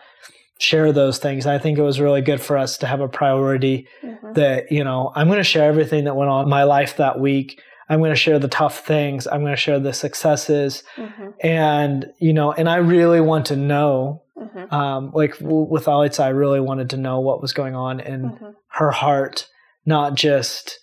share 0.59 0.91
those 0.91 1.17
things. 1.17 1.47
I 1.47 1.59
think 1.59 1.77
it 1.77 1.81
was 1.81 2.01
really 2.01 2.19
good 2.19 2.41
for 2.41 2.57
us 2.57 2.77
to 2.79 2.87
have 2.87 2.99
a 2.99 3.07
priority 3.07 3.87
mm-hmm. 4.03 4.33
that, 4.33 4.69
you 4.69 4.83
know, 4.83 5.13
I'm 5.15 5.27
going 5.27 5.39
to 5.39 5.43
share 5.45 5.69
everything 5.69 6.03
that 6.03 6.15
went 6.17 6.29
on 6.29 6.43
in 6.43 6.49
my 6.49 6.63
life 6.63 6.97
that 6.97 7.21
week. 7.21 7.61
I'm 7.87 7.99
going 7.99 8.11
to 8.11 8.17
share 8.17 8.37
the 8.37 8.49
tough 8.49 8.85
things. 8.85 9.27
I'm 9.27 9.39
going 9.39 9.53
to 9.53 9.57
share 9.57 9.79
the 9.79 9.93
successes. 9.93 10.83
Mm-hmm. 10.97 11.29
And, 11.41 12.11
you 12.19 12.33
know, 12.33 12.51
and 12.51 12.69
I 12.69 12.75
really 12.75 13.21
want 13.21 13.45
to 13.45 13.55
know 13.55 14.23
Mm-hmm. 14.41 14.73
Um, 14.73 15.11
like 15.13 15.37
w- 15.37 15.69
with 15.69 15.85
Alitza, 15.85 16.23
I 16.23 16.29
really 16.29 16.59
wanted 16.59 16.89
to 16.91 16.97
know 16.97 17.19
what 17.19 17.41
was 17.41 17.53
going 17.53 17.75
on 17.75 17.99
in 17.99 18.31
mm-hmm. 18.31 18.49
her 18.69 18.91
heart, 18.91 19.47
not 19.85 20.15
just 20.15 20.79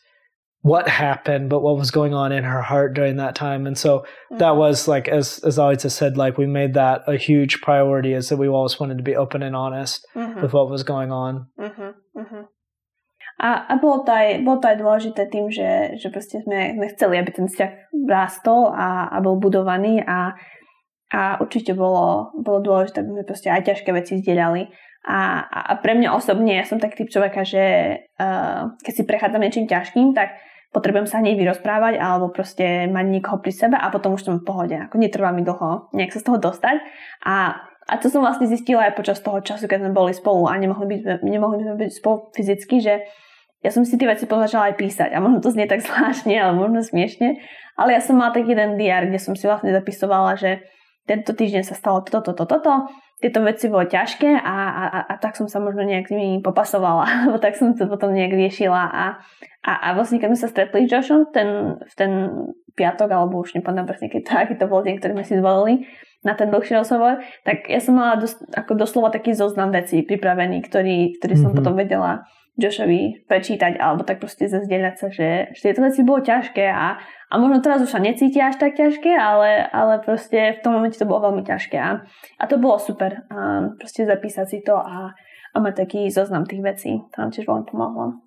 what 0.62 0.88
happened, 0.88 1.50
but 1.50 1.62
what 1.62 1.76
was 1.76 1.90
going 1.90 2.14
on 2.14 2.30
in 2.30 2.44
her 2.44 2.62
heart 2.62 2.94
during 2.94 3.16
that 3.16 3.34
time. 3.34 3.66
And 3.66 3.76
so 3.76 4.00
mm-hmm. 4.00 4.38
that 4.38 4.56
was 4.56 4.86
like, 4.86 5.08
as 5.08 5.38
as 5.42 5.58
Alitza 5.58 5.90
said, 5.90 6.16
like 6.16 6.38
we 6.38 6.46
made 6.46 6.74
that 6.74 7.02
a 7.06 7.16
huge 7.16 7.60
priority, 7.60 8.12
is 8.12 8.28
that 8.28 8.38
we 8.38 8.48
always 8.48 8.78
wanted 8.78 8.98
to 8.98 9.04
be 9.04 9.16
open 9.16 9.42
and 9.42 9.56
honest 9.56 10.06
mm-hmm. 10.14 10.40
with 10.40 10.52
what 10.52 10.70
was 10.70 10.82
going 10.82 11.10
on. 11.10 11.46
Mm-hmm. 11.58 12.20
Mm-hmm. 12.20 12.42
A, 13.38 13.50
a 13.70 13.78
bolo, 13.78 14.02
to 14.02 14.10
aj, 14.10 14.42
bolo 14.42 14.58
to 14.58 14.66
aj 14.66 14.76
dôležité 14.82 15.30
tým, 15.30 15.46
že, 15.46 15.94
že 15.94 16.10
proste 16.10 16.42
sme, 16.42 16.74
sme 16.74 16.86
chceli, 16.90 17.22
aby 17.22 17.30
ten 17.30 17.46
vzťah 17.46 17.94
rástol 18.10 18.74
a, 18.74 19.14
a 19.14 19.22
bol 19.22 19.38
budovaný 19.38 20.02
a 20.02 20.34
a 21.08 21.40
určite 21.40 21.72
bolo, 21.72 22.32
bolo 22.36 22.60
dôležité, 22.60 23.00
aby 23.00 23.10
sme 23.16 23.24
proste 23.24 23.48
aj 23.48 23.64
ťažké 23.64 23.90
veci 23.96 24.20
zdieľali. 24.20 24.68
A, 25.08 25.40
a 25.40 25.72
pre 25.80 25.96
mňa 25.96 26.12
osobne, 26.12 26.52
ja 26.52 26.68
som 26.68 26.76
taký 26.76 27.04
typ 27.04 27.08
človeka, 27.08 27.40
že 27.48 27.64
uh, 28.20 28.76
keď 28.84 28.92
si 28.92 29.02
prechádzam 29.08 29.40
niečím 29.40 29.64
ťažkým, 29.64 30.12
tak 30.12 30.36
potrebujem 30.68 31.08
sa 31.08 31.24
hneď 31.24 31.40
vyrozprávať 31.40 31.96
alebo 31.96 32.28
proste 32.28 32.84
mať 32.92 33.06
niekoho 33.08 33.40
pri 33.40 33.52
sebe 33.56 33.76
a 33.80 33.88
potom 33.88 34.20
už 34.20 34.28
som 34.28 34.36
v 34.36 34.44
pohode. 34.44 34.76
Ako 34.76 35.00
netrvá 35.00 35.32
mi 35.32 35.40
dlho 35.40 35.88
nejak 35.96 36.12
sa 36.12 36.20
z 36.20 36.26
toho 36.28 36.36
dostať. 36.36 36.76
A, 37.24 37.56
a 37.88 37.94
to 37.96 38.12
som 38.12 38.20
vlastne 38.20 38.44
zistila 38.44 38.84
aj 38.84 39.00
počas 39.00 39.24
toho 39.24 39.40
času, 39.40 39.64
keď 39.64 39.88
sme 39.88 39.96
boli 39.96 40.12
spolu 40.12 40.44
a 40.44 40.60
nemohli 40.60 40.84
by, 40.84 41.24
nemohli 41.24 41.64
sme 41.64 41.88
byť 41.88 41.90
spolu 41.96 42.28
fyzicky, 42.36 42.84
že 42.84 43.08
ja 43.64 43.70
som 43.72 43.82
si 43.82 43.96
tie 43.96 44.06
veci 44.06 44.28
začala 44.28 44.70
aj 44.70 44.76
písať 44.76 45.10
a 45.16 45.18
možno 45.24 45.40
to 45.40 45.50
znie 45.50 45.64
tak 45.64 45.80
zvláštne, 45.88 46.36
ale 46.36 46.52
možno 46.52 46.84
smiešne, 46.84 47.40
ale 47.80 47.96
ja 47.96 48.00
som 48.04 48.20
mala 48.20 48.36
taký 48.36 48.52
jeden 48.52 48.76
diár, 48.76 49.08
kde 49.08 49.18
som 49.22 49.32
si 49.32 49.48
vlastne 49.48 49.72
zapisovala, 49.72 50.36
že 50.36 50.62
tento 51.08 51.32
týždeň 51.32 51.64
sa 51.64 51.72
stalo 51.72 52.04
toto, 52.04 52.20
toto, 52.20 52.44
toto, 52.44 52.92
tieto 53.18 53.40
veci 53.42 53.66
boli 53.66 53.88
ťažké 53.88 54.30
a, 54.30 54.56
a, 54.68 54.84
a, 54.86 54.98
a 55.10 55.14
tak 55.18 55.34
som 55.34 55.48
sa 55.48 55.58
možno 55.58 55.82
nejak 55.82 56.06
s 56.06 56.14
nimi 56.14 56.38
popasovala, 56.44 57.08
alebo 57.24 57.40
tak 57.40 57.56
som 57.56 57.72
to 57.72 57.88
potom 57.88 58.12
nejak 58.12 58.36
riešila 58.36 58.82
a, 58.92 59.18
a, 59.64 59.72
a 59.72 59.88
vlastne 59.96 60.20
keď 60.20 60.28
sme 60.36 60.42
sa 60.44 60.52
stretli 60.52 60.86
s 60.86 60.92
Joshom 60.92 61.32
ten, 61.32 61.80
v 61.80 61.94
ten 61.96 62.12
piatok, 62.76 63.10
alebo 63.10 63.42
už 63.42 63.58
nepamätám 63.58 63.90
presne, 63.90 64.12
keď 64.12 64.22
to, 64.22 64.32
aký 64.44 64.54
to 64.54 64.70
bol 64.70 64.84
deň, 64.84 65.00
ktorý 65.00 65.12
sme 65.16 65.26
si 65.26 65.34
zvolili, 65.40 65.74
na 66.26 66.34
ten 66.34 66.50
dlhší 66.50 66.74
rozhovor, 66.74 67.22
tak 67.46 67.70
ja 67.70 67.78
som 67.78 67.94
mala 67.94 68.18
dos, 68.18 68.34
ako 68.50 68.74
doslova 68.74 69.14
taký 69.14 69.38
zoznam 69.38 69.70
vecí 69.70 70.02
pripravený, 70.02 70.66
ktorý, 70.66 71.14
ktorý 71.22 71.34
som 71.38 71.54
mm-hmm. 71.54 71.58
potom 71.62 71.74
vedela 71.78 72.26
Joshovi 72.58 73.22
prečítať 73.30 73.78
alebo 73.78 74.02
tak 74.02 74.18
proste 74.18 74.50
zazdieľať 74.50 74.94
sa, 74.98 75.06
že, 75.14 75.54
že 75.54 75.60
tieto 75.70 75.78
veci 75.78 76.02
bolo 76.02 76.26
ťažké 76.26 76.66
a, 76.66 76.98
a 77.00 77.34
možno 77.38 77.62
teraz 77.62 77.78
už 77.78 77.94
sa 77.94 78.02
necítia 78.02 78.50
až 78.50 78.58
tak 78.58 78.74
ťažké, 78.74 79.14
ale, 79.14 79.62
ale 79.70 80.02
proste 80.02 80.58
v 80.58 80.62
tom 80.66 80.74
momente 80.74 80.98
to 80.98 81.06
bolo 81.06 81.30
veľmi 81.30 81.46
ťažké 81.46 81.78
a, 81.78 82.02
a 82.10 82.44
to 82.50 82.58
bolo 82.58 82.82
super. 82.82 83.22
A 83.30 83.70
proste 83.78 84.10
zapísať 84.10 84.46
si 84.50 84.58
to 84.66 84.74
a, 84.74 85.14
a 85.54 85.56
mať 85.62 85.86
taký 85.86 86.10
zoznam 86.10 86.50
tých 86.50 86.66
vecí. 86.66 86.98
To 87.14 87.16
nám 87.22 87.30
tiež 87.30 87.46
veľmi 87.46 87.64
pomohlo. 87.70 88.18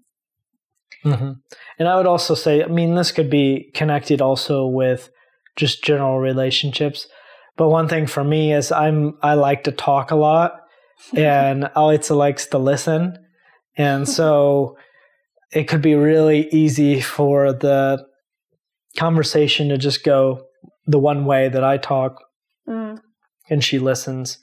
Mm-hmm. 1.04 1.32
And 1.80 1.88
I 1.88 1.96
would 1.96 2.08
also 2.08 2.36
say, 2.36 2.64
I 2.64 2.68
mean, 2.68 2.96
this 2.96 3.12
could 3.12 3.30
be 3.30 3.72
connected 3.76 4.22
also 4.22 4.68
with 4.68 5.12
just 5.56 5.84
general 5.84 6.20
relationships. 6.20 7.08
But 7.58 7.70
one 7.70 7.88
thing 7.88 8.08
for 8.08 8.24
me 8.24 8.54
is 8.54 8.72
I'm 8.72 9.18
I 9.22 9.34
like 9.34 9.66
to 9.66 9.72
talk 9.72 10.12
a 10.12 10.16
lot, 10.16 10.54
and 11.18 11.64
Alitza 11.76 12.16
likes 12.16 12.48
to 12.48 12.58
listen, 12.58 13.18
and 13.78 14.08
so 14.08 14.78
it 15.52 15.68
could 15.68 15.82
be 15.82 15.96
really 15.96 16.48
easy 16.50 17.02
for 17.02 17.54
the 17.54 18.06
conversation 18.98 19.70
to 19.70 19.78
just 19.78 20.04
go 20.04 20.46
the 20.86 21.00
one 21.00 21.26
way 21.26 21.50
that 21.50 21.64
I 21.64 21.78
talk, 21.78 22.22
mm. 22.68 23.00
and 23.50 23.64
she 23.64 23.80
listens. 23.80 24.38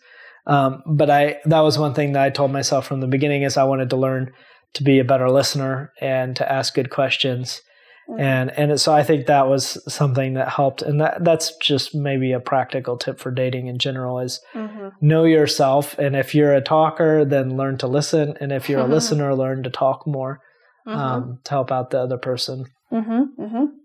Um, 0.46 0.82
but 0.86 1.10
I 1.10 1.38
that 1.44 1.60
was 1.60 1.78
one 1.78 1.94
thing 1.94 2.12
that 2.12 2.22
I 2.22 2.30
told 2.30 2.52
myself 2.52 2.86
from 2.86 3.00
the 3.00 3.06
beginning 3.06 3.42
is 3.42 3.56
I 3.56 3.64
wanted 3.64 3.90
to 3.90 3.96
learn 3.96 4.32
to 4.74 4.82
be 4.82 4.98
a 4.98 5.04
better 5.04 5.30
listener 5.30 5.92
and 6.00 6.36
to 6.36 6.50
ask 6.50 6.74
good 6.74 6.90
questions. 6.90 7.60
Mm-hmm. 8.08 8.20
And 8.20 8.50
and 8.56 8.80
so 8.80 8.94
I 8.94 9.04
think 9.04 9.26
that 9.26 9.48
was 9.48 9.76
something 9.84 10.32
that 10.34 10.48
helped, 10.48 10.80
and 10.80 10.98
that 11.00 11.22
that's 11.24 11.54
just 11.58 11.94
maybe 11.94 12.32
a 12.32 12.40
practical 12.40 12.96
tip 12.96 13.20
for 13.20 13.30
dating 13.30 13.66
in 13.66 13.76
general 13.76 14.18
is 14.18 14.40
mm-hmm. 14.54 14.88
know 15.02 15.24
yourself, 15.24 15.98
and 15.98 16.16
if 16.16 16.34
you're 16.34 16.54
a 16.54 16.64
talker, 16.64 17.26
then 17.26 17.58
learn 17.58 17.76
to 17.78 17.86
listen, 17.86 18.34
and 18.40 18.50
if 18.50 18.68
you're 18.68 18.80
a 18.80 18.88
listener, 18.88 19.34
learn 19.36 19.62
to 19.62 19.70
talk 19.70 20.06
more 20.06 20.40
mm-hmm. 20.88 20.98
um, 20.98 21.38
to 21.44 21.50
help 21.50 21.70
out 21.70 21.90
the 21.90 22.00
other 22.00 22.16
person. 22.16 22.64
Mm-hmm. 22.90 23.76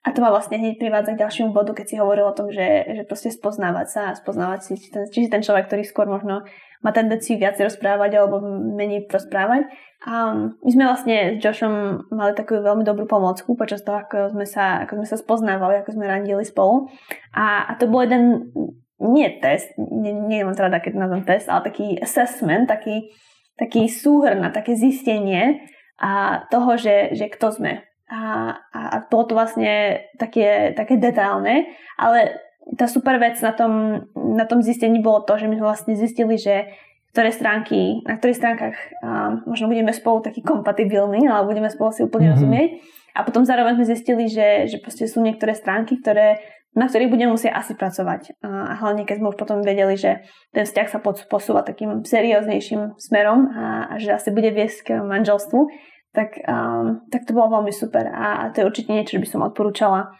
A 0.00 0.16
to 0.16 0.24
ma 0.24 0.32
vlastne 0.32 0.56
hneď 0.56 0.80
privádza 0.80 1.12
k 1.12 1.20
ďalšiemu 1.20 1.52
bodu, 1.52 1.76
keď 1.76 1.86
si 1.92 1.96
hovoril 2.00 2.32
o 2.32 2.32
tom, 2.32 2.48
že, 2.48 2.88
že 2.88 3.02
proste 3.04 3.28
spoznávať 3.28 3.86
sa 3.92 4.02
a 4.08 4.16
spoznávať 4.16 4.72
si, 4.72 4.88
ten, 4.88 5.04
či 5.12 5.28
si 5.28 5.28
ten 5.28 5.44
človek, 5.44 5.68
ktorý 5.68 5.84
skôr 5.84 6.08
možno 6.08 6.48
má 6.80 6.90
tendenciu 6.96 7.36
viac 7.36 7.60
rozprávať 7.60 8.16
alebo 8.16 8.40
menej 8.76 9.08
rozprávať. 9.08 9.68
A 10.00 10.32
my 10.64 10.70
sme 10.72 10.88
vlastne 10.88 11.36
s 11.36 11.44
Joshom 11.44 12.08
mali 12.08 12.32
takú 12.32 12.56
veľmi 12.56 12.84
dobrú 12.88 13.04
pomocku 13.04 13.52
počas 13.52 13.84
toho, 13.84 14.00
ako 14.00 14.32
sme 14.32 14.48
sa, 14.48 14.88
ako 14.88 15.04
sme 15.04 15.06
sa 15.08 15.16
spoznávali, 15.20 15.84
ako 15.84 15.92
sme 15.92 16.08
randili 16.08 16.40
spolu. 16.48 16.88
A, 17.36 17.68
a 17.68 17.72
to 17.76 17.84
bol 17.84 18.00
jeden, 18.00 18.48
nie 18.96 19.28
test, 19.44 19.76
nie, 19.76 20.16
nie 20.16 20.40
mám 20.40 20.56
teda 20.56 20.80
keď 20.80 20.92
nazvem 20.96 21.24
test, 21.28 21.52
ale 21.52 21.68
taký 21.68 22.00
assessment, 22.00 22.64
taký, 22.64 23.12
taký 23.60 23.92
súhrn 23.92 24.40
a 24.40 24.48
také 24.48 24.72
zistenie 24.72 25.68
a 26.00 26.44
toho, 26.48 26.80
že, 26.80 27.12
že 27.12 27.28
kto 27.28 27.60
sme 27.60 27.84
a, 28.10 28.58
a 28.74 29.06
bolo 29.06 29.24
to 29.30 29.34
vlastne 29.38 30.02
také, 30.18 30.74
také 30.74 30.98
detailné, 30.98 31.70
ale 31.94 32.42
tá 32.76 32.86
super 32.86 33.18
vec 33.18 33.40
na 33.40 33.52
tom, 33.52 34.04
na 34.14 34.44
tom 34.46 34.62
zistení 34.62 35.02
bolo 35.02 35.24
to, 35.26 35.36
že 35.36 35.48
my 35.48 35.58
sme 35.58 35.66
vlastne 35.66 35.94
zistili, 35.96 36.38
že 36.38 36.70
ktoré 37.10 37.34
stránky, 37.34 38.06
na 38.06 38.14
ktorých 38.16 38.38
stránkach 38.38 38.76
um, 39.02 39.42
možno 39.50 39.66
budeme 39.66 39.90
spolu 39.90 40.22
takí 40.22 40.46
kompatibilní, 40.46 41.26
ale 41.26 41.42
budeme 41.42 41.66
spolu 41.66 41.90
si 41.90 42.06
úplne 42.06 42.30
mm-hmm. 42.30 42.38
rozumieť. 42.38 42.70
A 43.18 43.26
potom 43.26 43.42
zároveň 43.42 43.82
sme 43.82 43.90
zistili, 43.90 44.30
že, 44.30 44.70
že 44.70 44.78
proste 44.78 45.10
sú 45.10 45.18
niektoré 45.18 45.58
stránky, 45.58 45.98
ktoré, 45.98 46.38
na 46.78 46.86
ktorých 46.86 47.10
budeme 47.10 47.34
musieť 47.34 47.58
asi 47.58 47.74
pracovať. 47.74 48.38
A 48.46 48.78
hlavne 48.78 49.02
keď 49.02 49.18
sme 49.18 49.34
už 49.34 49.36
potom 49.42 49.58
vedeli, 49.66 49.98
že 49.98 50.22
ten 50.54 50.62
vzťah 50.62 50.86
sa 50.86 51.02
posúva 51.02 51.66
takým 51.66 52.06
serióznejším 52.06 52.94
smerom 53.02 53.50
a, 53.50 53.90
a 53.90 53.94
že 53.98 54.14
asi 54.14 54.30
bude 54.30 54.54
viesť 54.54 54.78
k 54.86 54.88
manželstvu, 55.02 55.66
tak, 56.14 56.38
um, 56.46 57.02
tak 57.10 57.26
to 57.26 57.34
bolo 57.34 57.58
veľmi 57.58 57.74
super 57.74 58.06
a, 58.06 58.46
a 58.46 58.54
to 58.54 58.62
je 58.62 58.68
určite 58.70 58.90
niečo, 58.90 59.18
čo 59.18 59.22
by 59.22 59.28
som 59.30 59.46
odporúčala 59.46 60.10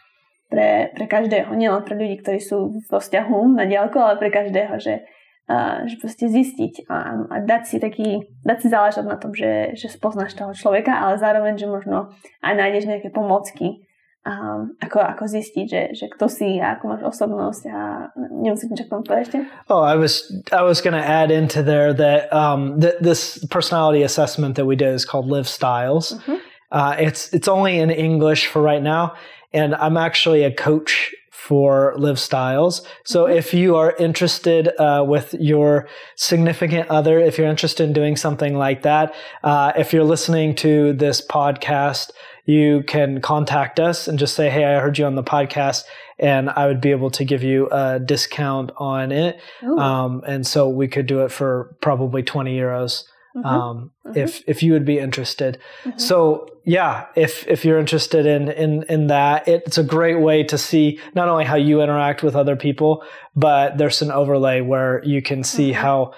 pre, 0.51 0.91
pre 0.91 1.05
každého, 1.07 1.55
nielen 1.55 1.87
pre 1.87 1.95
ľudí, 1.95 2.19
ktorí 2.19 2.43
sú 2.43 2.83
vo 2.91 2.99
vzťahu 2.99 3.55
na 3.55 3.63
diálku, 3.63 3.95
ale 3.95 4.19
pre 4.19 4.27
každého, 4.27 4.75
že, 4.83 5.07
uh, 5.47 5.87
že 5.87 5.95
proste 5.95 6.27
zistiť 6.27 6.91
a, 6.91 6.97
a 7.31 7.35
dať 7.39 7.61
si 7.63 7.77
taký, 7.79 8.27
dať 8.43 8.57
si 8.59 8.67
záležať 8.67 9.05
na 9.07 9.15
tom, 9.15 9.31
že, 9.31 9.79
že 9.79 9.87
spoznáš 9.87 10.35
toho 10.35 10.51
človeka, 10.51 10.91
ale 10.91 11.15
zároveň, 11.15 11.55
že 11.55 11.71
možno 11.71 12.11
aj 12.43 12.53
nájdeš 12.59 12.91
nejaké 12.91 13.15
pomocky, 13.15 13.87
um, 14.27 14.75
ako, 14.81 14.99
ako 14.99 15.23
zistiť, 15.27 15.65
že, 15.65 15.83
že 15.95 16.05
kto 16.11 16.27
si 16.29 16.59
a 16.59 16.77
ako 16.77 16.83
máš 16.91 17.03
osobnosť 17.15 17.63
a 17.71 17.79
nemusíš 18.43 18.69
niečo 18.69 18.85
k 18.85 18.91
tomu 18.91 19.03
povedať 19.07 19.47
Oh, 19.71 19.81
I 19.81 19.95
was 19.95 20.27
I 20.51 20.61
was 20.61 20.81
going 20.81 20.93
to 20.93 21.01
add 21.03 21.31
into 21.31 21.63
there 21.63 21.93
that 21.93 22.27
um, 22.33 22.79
th- 22.79 22.99
this 23.01 23.39
personality 23.49 24.03
assessment 24.03 24.55
that 24.55 24.65
we 24.65 24.75
did 24.75 24.93
is 24.93 25.05
called 25.05 25.31
Live 25.31 25.47
Styles. 25.47 26.13
Mm-hmm. 26.13 26.37
Uh, 26.71 26.95
it's 26.99 27.33
it's 27.33 27.47
only 27.47 27.79
in 27.79 27.89
English 27.91 28.47
for 28.47 28.61
right 28.61 28.83
now, 28.83 29.15
and 29.53 29.75
I'm 29.75 29.97
actually 29.97 30.43
a 30.43 30.51
coach 30.51 31.13
for 31.29 31.93
Live 31.97 32.19
Styles. 32.19 32.85
So 33.03 33.25
mm-hmm. 33.25 33.37
if 33.37 33.53
you 33.53 33.75
are 33.75 33.95
interested 33.97 34.69
uh, 34.79 35.03
with 35.05 35.33
your 35.33 35.87
significant 36.15 36.89
other, 36.89 37.19
if 37.19 37.37
you're 37.37 37.47
interested 37.47 37.83
in 37.83 37.93
doing 37.93 38.15
something 38.15 38.55
like 38.55 38.83
that, 38.83 39.13
uh, 39.43 39.73
if 39.75 39.91
you're 39.91 40.03
listening 40.03 40.55
to 40.55 40.93
this 40.93 41.25
podcast 41.25 42.11
you 42.45 42.83
can 42.83 43.21
contact 43.21 43.79
us 43.79 44.07
and 44.07 44.17
just 44.17 44.35
say, 44.35 44.49
Hey, 44.49 44.65
I 44.65 44.79
heard 44.79 44.97
you 44.97 45.05
on 45.05 45.15
the 45.15 45.23
podcast, 45.23 45.83
and 46.19 46.49
I 46.49 46.67
would 46.67 46.81
be 46.81 46.91
able 46.91 47.09
to 47.11 47.23
give 47.23 47.43
you 47.43 47.67
a 47.71 47.99
discount 47.99 48.71
on 48.77 49.11
it. 49.11 49.39
Um, 49.79 50.23
and 50.27 50.45
so 50.45 50.69
we 50.69 50.87
could 50.87 51.05
do 51.05 51.21
it 51.21 51.31
for 51.31 51.75
probably 51.81 52.23
20 52.23 52.55
euros. 52.55 53.05
Mm-hmm. 53.35 53.45
Um, 53.47 53.91
mm-hmm. 54.05 54.17
if 54.17 54.43
if 54.47 54.61
you 54.61 54.73
would 54.73 54.83
be 54.85 54.99
interested, 54.99 55.57
mm-hmm. 55.83 55.97
so 55.97 56.49
yeah, 56.65 57.05
if 57.15 57.47
if 57.47 57.63
you're 57.63 57.79
interested 57.79 58.25
in 58.25 58.49
in 58.49 58.83
in 58.83 59.07
that, 59.07 59.47
it's 59.47 59.77
a 59.77 59.83
great 59.83 60.19
way 60.19 60.43
to 60.43 60.57
see 60.57 60.99
not 61.15 61.29
only 61.29 61.45
how 61.45 61.55
you 61.55 61.81
interact 61.81 62.23
with 62.23 62.35
other 62.35 62.55
people, 62.55 63.03
but 63.35 63.77
there's 63.77 64.01
an 64.01 64.11
overlay 64.11 64.59
where 64.59 65.01
you 65.05 65.21
can 65.21 65.43
see 65.43 65.71
mm-hmm. 65.71 65.81
how 65.81 66.13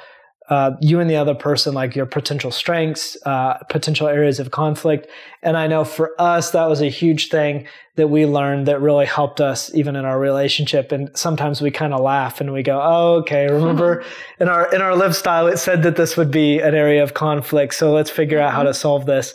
uh, 0.53 0.77
you 0.81 1.00
and 1.00 1.10
the 1.10 1.15
other 1.15 1.33
person, 1.33 1.74
like 1.74 1.95
your 1.95 2.05
potential 2.05 2.51
strengths, 2.51 3.17
uh, 3.25 3.55
potential 3.69 4.07
areas 4.07 4.39
of 4.39 4.51
conflict. 4.51 5.07
And 5.41 5.57
I 5.57 5.65
know 5.65 5.83
for 5.83 6.13
us, 6.22 6.51
that 6.51 6.69
was 6.69 6.79
a 6.79 6.89
huge 6.89 7.29
thing 7.29 7.65
that 7.95 8.10
we 8.10 8.27
learned 8.27 8.67
that 8.67 8.79
really 8.79 9.07
helped 9.07 9.41
us 9.41 9.74
even 9.74 9.95
in 9.95 10.05
our 10.05 10.19
relationship. 10.19 10.91
And 10.91 11.10
sometimes 11.17 11.60
we 11.60 11.72
kind 11.72 11.91
of 11.91 12.01
laugh 12.01 12.39
and 12.39 12.53
we 12.53 12.62
go, 12.62 12.79
Oh, 12.79 13.15
okay. 13.22 13.51
Remember 13.51 14.03
in 14.39 14.48
our, 14.48 14.72
in 14.72 14.79
our 14.79 14.95
live 14.95 15.15
style, 15.15 15.48
it 15.48 15.57
said 15.57 15.81
that 15.81 15.95
this 15.95 16.17
would 16.17 16.29
be 16.29 16.60
an 16.60 16.75
area 16.75 17.01
of 17.01 17.15
conflict. 17.15 17.74
So 17.74 17.91
let's 17.91 18.12
figure 18.12 18.39
out 18.39 18.51
how 18.51 18.60
mm-hmm. 18.60 18.67
to 18.67 18.74
solve 18.75 19.07
this 19.07 19.33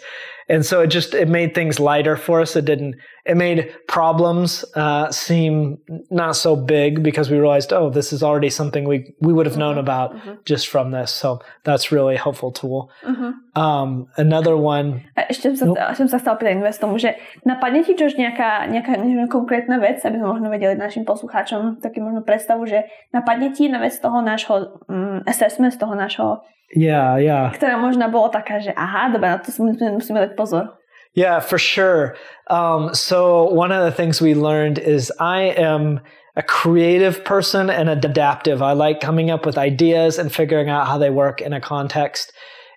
and 0.48 0.64
so 0.64 0.80
it 0.80 0.88
just 0.88 1.14
it 1.14 1.28
made 1.28 1.54
things 1.54 1.78
lighter 1.78 2.16
for 2.16 2.40
us 2.40 2.56
it 2.56 2.64
didn't 2.64 2.96
it 3.24 3.36
made 3.36 3.74
problems 3.86 4.64
uh, 4.74 5.10
seem 5.12 5.78
not 6.10 6.36
so 6.36 6.56
big 6.56 7.02
because 7.02 7.30
we 7.30 7.38
realized 7.38 7.72
oh 7.72 7.90
this 7.90 8.12
is 8.12 8.22
already 8.22 8.50
something 8.50 8.84
we 8.84 9.14
we 9.20 9.32
would 9.32 9.46
have 9.46 9.56
known 9.56 9.72
mm-hmm. 9.72 9.80
about 9.80 10.14
mm-hmm. 10.14 10.34
just 10.44 10.68
from 10.68 10.90
this 10.90 11.10
so 11.10 11.40
that's 11.64 11.92
really 11.92 12.14
a 12.14 12.18
helpful 12.18 12.50
tool 12.50 12.90
mm-hmm. 13.04 13.30
um, 13.60 14.06
another 14.16 14.56
one 14.56 15.04
ešte 15.28 15.52
som 15.56 15.76
sa, 15.76 15.92
som 15.92 16.08
sa 16.08 16.18
chcel 16.18 16.40
pýtať 16.40 16.80
tomu, 16.80 16.96
že 16.96 17.20
napadne 17.44 17.84
ti 17.84 17.92
tiež 17.92 18.16
nejaká, 18.16 18.64
nejaká, 18.72 18.96
konkrétna 19.28 19.76
vec, 19.76 20.00
aby 20.00 20.16
sme 20.16 20.28
možno 20.30 20.48
vedeli 20.48 20.72
našim 20.78 21.04
poslucháčom 21.04 21.84
taký 21.84 22.00
možno 22.00 22.24
predstavu, 22.24 22.64
že 22.64 22.88
napadne 23.12 23.52
ti 23.52 23.68
na 23.68 23.82
vec 23.82 23.92
toho 24.00 24.24
nášho 24.24 24.80
um, 24.88 25.20
assessment, 25.28 25.76
z 25.76 25.80
toho 25.82 25.92
nášho 25.92 26.40
Yeah, 26.74 27.16
yeah. 27.16 27.56
Ktorá 27.56 27.80
možno 27.80 28.04
bolo 28.12 28.28
taká, 28.28 28.60
že 28.60 28.76
aha, 28.76 29.08
dobre, 29.08 29.28
na 29.32 29.40
to 29.40 29.48
musíme 29.56 30.20
dať 30.20 30.36
pozor. 30.36 30.76
Yeah, 31.16 31.40
for 31.40 31.58
sure. 31.58 32.16
Um, 32.48 32.94
so 32.94 33.48
one 33.50 33.72
of 33.72 33.84
the 33.84 33.92
things 33.92 34.20
we 34.20 34.34
learned 34.34 34.78
is 34.78 35.10
I 35.18 35.56
am 35.56 36.00
a 36.36 36.42
creative 36.42 37.24
person 37.24 37.70
and 37.70 37.88
adaptive. 37.88 38.62
I 38.62 38.72
like 38.72 39.00
coming 39.00 39.30
up 39.30 39.44
with 39.44 39.58
ideas 39.58 40.18
and 40.18 40.32
figuring 40.32 40.68
out 40.68 40.86
how 40.86 40.98
they 40.98 41.10
work 41.10 41.40
in 41.40 41.52
a 41.52 41.60
context. 41.60 42.32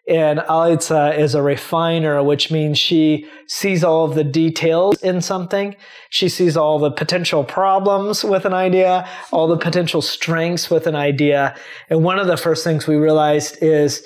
And 0.08 0.40
Alitza 0.40 1.18
is 1.18 1.36
a 1.36 1.42
refiner, 1.42 2.24
which 2.24 2.50
means 2.50 2.80
she 2.80 3.28
sees 3.48 3.84
all 3.84 4.06
of 4.06 4.16
the 4.16 4.24
details 4.24 5.02
in 5.04 5.22
something. 5.22 5.76
She 6.10 6.28
sees 6.28 6.58
all 6.58 6.80
the 6.80 6.92
potential 6.92 7.44
problems 7.44 8.24
with 8.24 8.46
an 8.46 8.54
idea, 8.54 9.08
all 9.32 9.48
the 9.48 9.58
potential 9.58 10.02
strengths 10.02 10.70
with 10.70 10.88
an 10.88 10.96
idea. 10.96 11.56
And 11.90 12.04
one 12.04 12.18
of 12.18 12.28
the 12.28 12.38
first 12.38 12.64
things 12.64 12.88
we 12.88 12.96
realized 12.96 13.62
is 13.62 14.06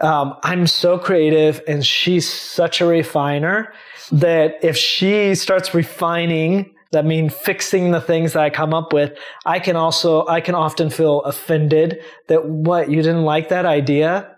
um, 0.00 0.34
I'm 0.42 0.66
so 0.66 0.98
creative 0.98 1.60
and 1.66 1.84
she's 1.84 2.32
such 2.32 2.80
a 2.80 2.86
refiner 2.86 3.72
that 4.12 4.54
if 4.62 4.76
she 4.76 5.34
starts 5.34 5.74
refining 5.74 6.74
that 6.92 7.04
mean 7.04 7.28
fixing 7.28 7.90
the 7.90 8.00
things 8.00 8.32
that 8.32 8.42
I 8.42 8.50
come 8.50 8.72
up 8.72 8.92
with, 8.92 9.18
I 9.44 9.58
can 9.58 9.76
also, 9.76 10.26
I 10.26 10.40
can 10.40 10.54
often 10.54 10.90
feel 10.90 11.22
offended 11.22 12.00
that 12.28 12.48
what, 12.48 12.88
you 12.88 13.02
didn't 13.02 13.24
like 13.24 13.48
that 13.48 13.66
idea? 13.66 14.33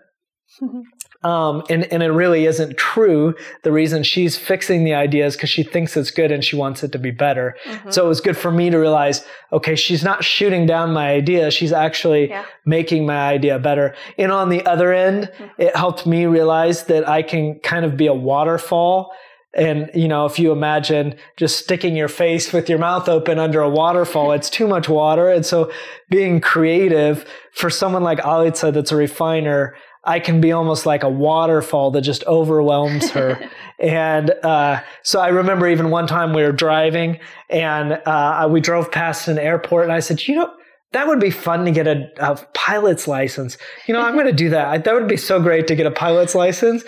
Um, 1.23 1.63
and, 1.69 1.91
and 1.91 2.03
it 2.03 2.11
really 2.11 2.45
isn't 2.45 2.77
true. 2.77 3.33
The 3.63 3.71
reason 3.71 4.03
she's 4.03 4.37
fixing 4.37 4.83
the 4.83 4.93
idea 4.93 5.25
is 5.25 5.35
because 5.35 5.49
she 5.49 5.63
thinks 5.63 5.97
it's 5.97 6.11
good 6.11 6.31
and 6.31 6.43
she 6.43 6.55
wants 6.55 6.83
it 6.83 6.91
to 6.91 6.99
be 6.99 7.11
better. 7.11 7.55
Mm-hmm. 7.65 7.89
So 7.89 8.05
it 8.05 8.07
was 8.07 8.21
good 8.21 8.37
for 8.37 8.51
me 8.51 8.69
to 8.69 8.77
realize, 8.77 9.25
okay, 9.51 9.75
she's 9.75 10.03
not 10.03 10.23
shooting 10.23 10.67
down 10.67 10.93
my 10.93 11.09
idea. 11.09 11.49
She's 11.49 11.73
actually 11.73 12.29
yeah. 12.29 12.45
making 12.65 13.05
my 13.05 13.17
idea 13.17 13.57
better. 13.57 13.95
And 14.17 14.31
on 14.31 14.49
the 14.49 14.65
other 14.65 14.93
end, 14.93 15.31
mm-hmm. 15.33 15.61
it 15.61 15.75
helped 15.75 16.05
me 16.05 16.27
realize 16.27 16.83
that 16.85 17.09
I 17.09 17.23
can 17.23 17.59
kind 17.59 17.83
of 17.83 17.97
be 17.97 18.07
a 18.07 18.13
waterfall 18.13 19.11
and, 19.57 19.89
you 19.95 20.07
know, 20.07 20.25
if 20.25 20.37
you 20.37 20.51
imagine 20.51 21.15
just 21.35 21.57
sticking 21.57 21.95
your 21.95 22.09
face 22.09 22.53
with 22.53 22.69
your 22.69 22.77
mouth 22.77 23.09
open 23.09 23.39
under 23.39 23.59
a 23.61 23.69
waterfall, 23.69 24.31
it's 24.31 24.51
too 24.51 24.67
much 24.67 24.87
water. 24.87 25.29
And 25.29 25.43
so 25.43 25.71
being 26.11 26.39
creative 26.39 27.25
for 27.53 27.71
someone 27.71 28.03
like 28.03 28.19
Alica 28.19 28.71
that's 28.71 28.91
a 28.91 28.95
refiner, 28.95 29.75
I 30.07 30.19
can 30.19 30.39
be 30.39 30.53
almost 30.53 30.85
like 30.85 31.03
a 31.03 31.09
waterfall 31.09 31.91
that 31.91 32.01
just 32.01 32.23
overwhelms 32.25 33.09
her. 33.11 33.49
and 33.79 34.31
uh, 34.43 34.81
so 35.03 35.19
I 35.19 35.27
remember 35.27 35.67
even 35.67 35.89
one 35.91 36.07
time 36.07 36.33
we 36.33 36.43
were 36.43 36.51
driving 36.51 37.19
and 37.49 37.93
uh, 37.93 38.47
we 38.49 38.61
drove 38.61 38.91
past 38.91 39.27
an 39.27 39.37
airport 39.37 39.83
and 39.83 39.93
I 39.93 39.99
said, 39.99 40.25
you 40.27 40.35
know, 40.35 40.51
that 40.93 41.07
would 41.07 41.19
be 41.19 41.29
fun 41.29 41.65
to 41.65 41.71
get 41.71 41.85
a, 41.85 42.09
a 42.19 42.35
pilot's 42.53 43.07
license. 43.07 43.57
You 43.87 43.93
know, 43.93 44.01
I'm 44.01 44.13
going 44.13 44.25
to 44.25 44.31
do 44.31 44.49
that. 44.49 44.85
That 44.85 44.93
would 44.93 45.07
be 45.07 45.17
so 45.17 45.41
great 45.41 45.67
to 45.67 45.75
get 45.75 45.85
a 45.85 45.91
pilot's 45.91 46.33
license. 46.33 46.83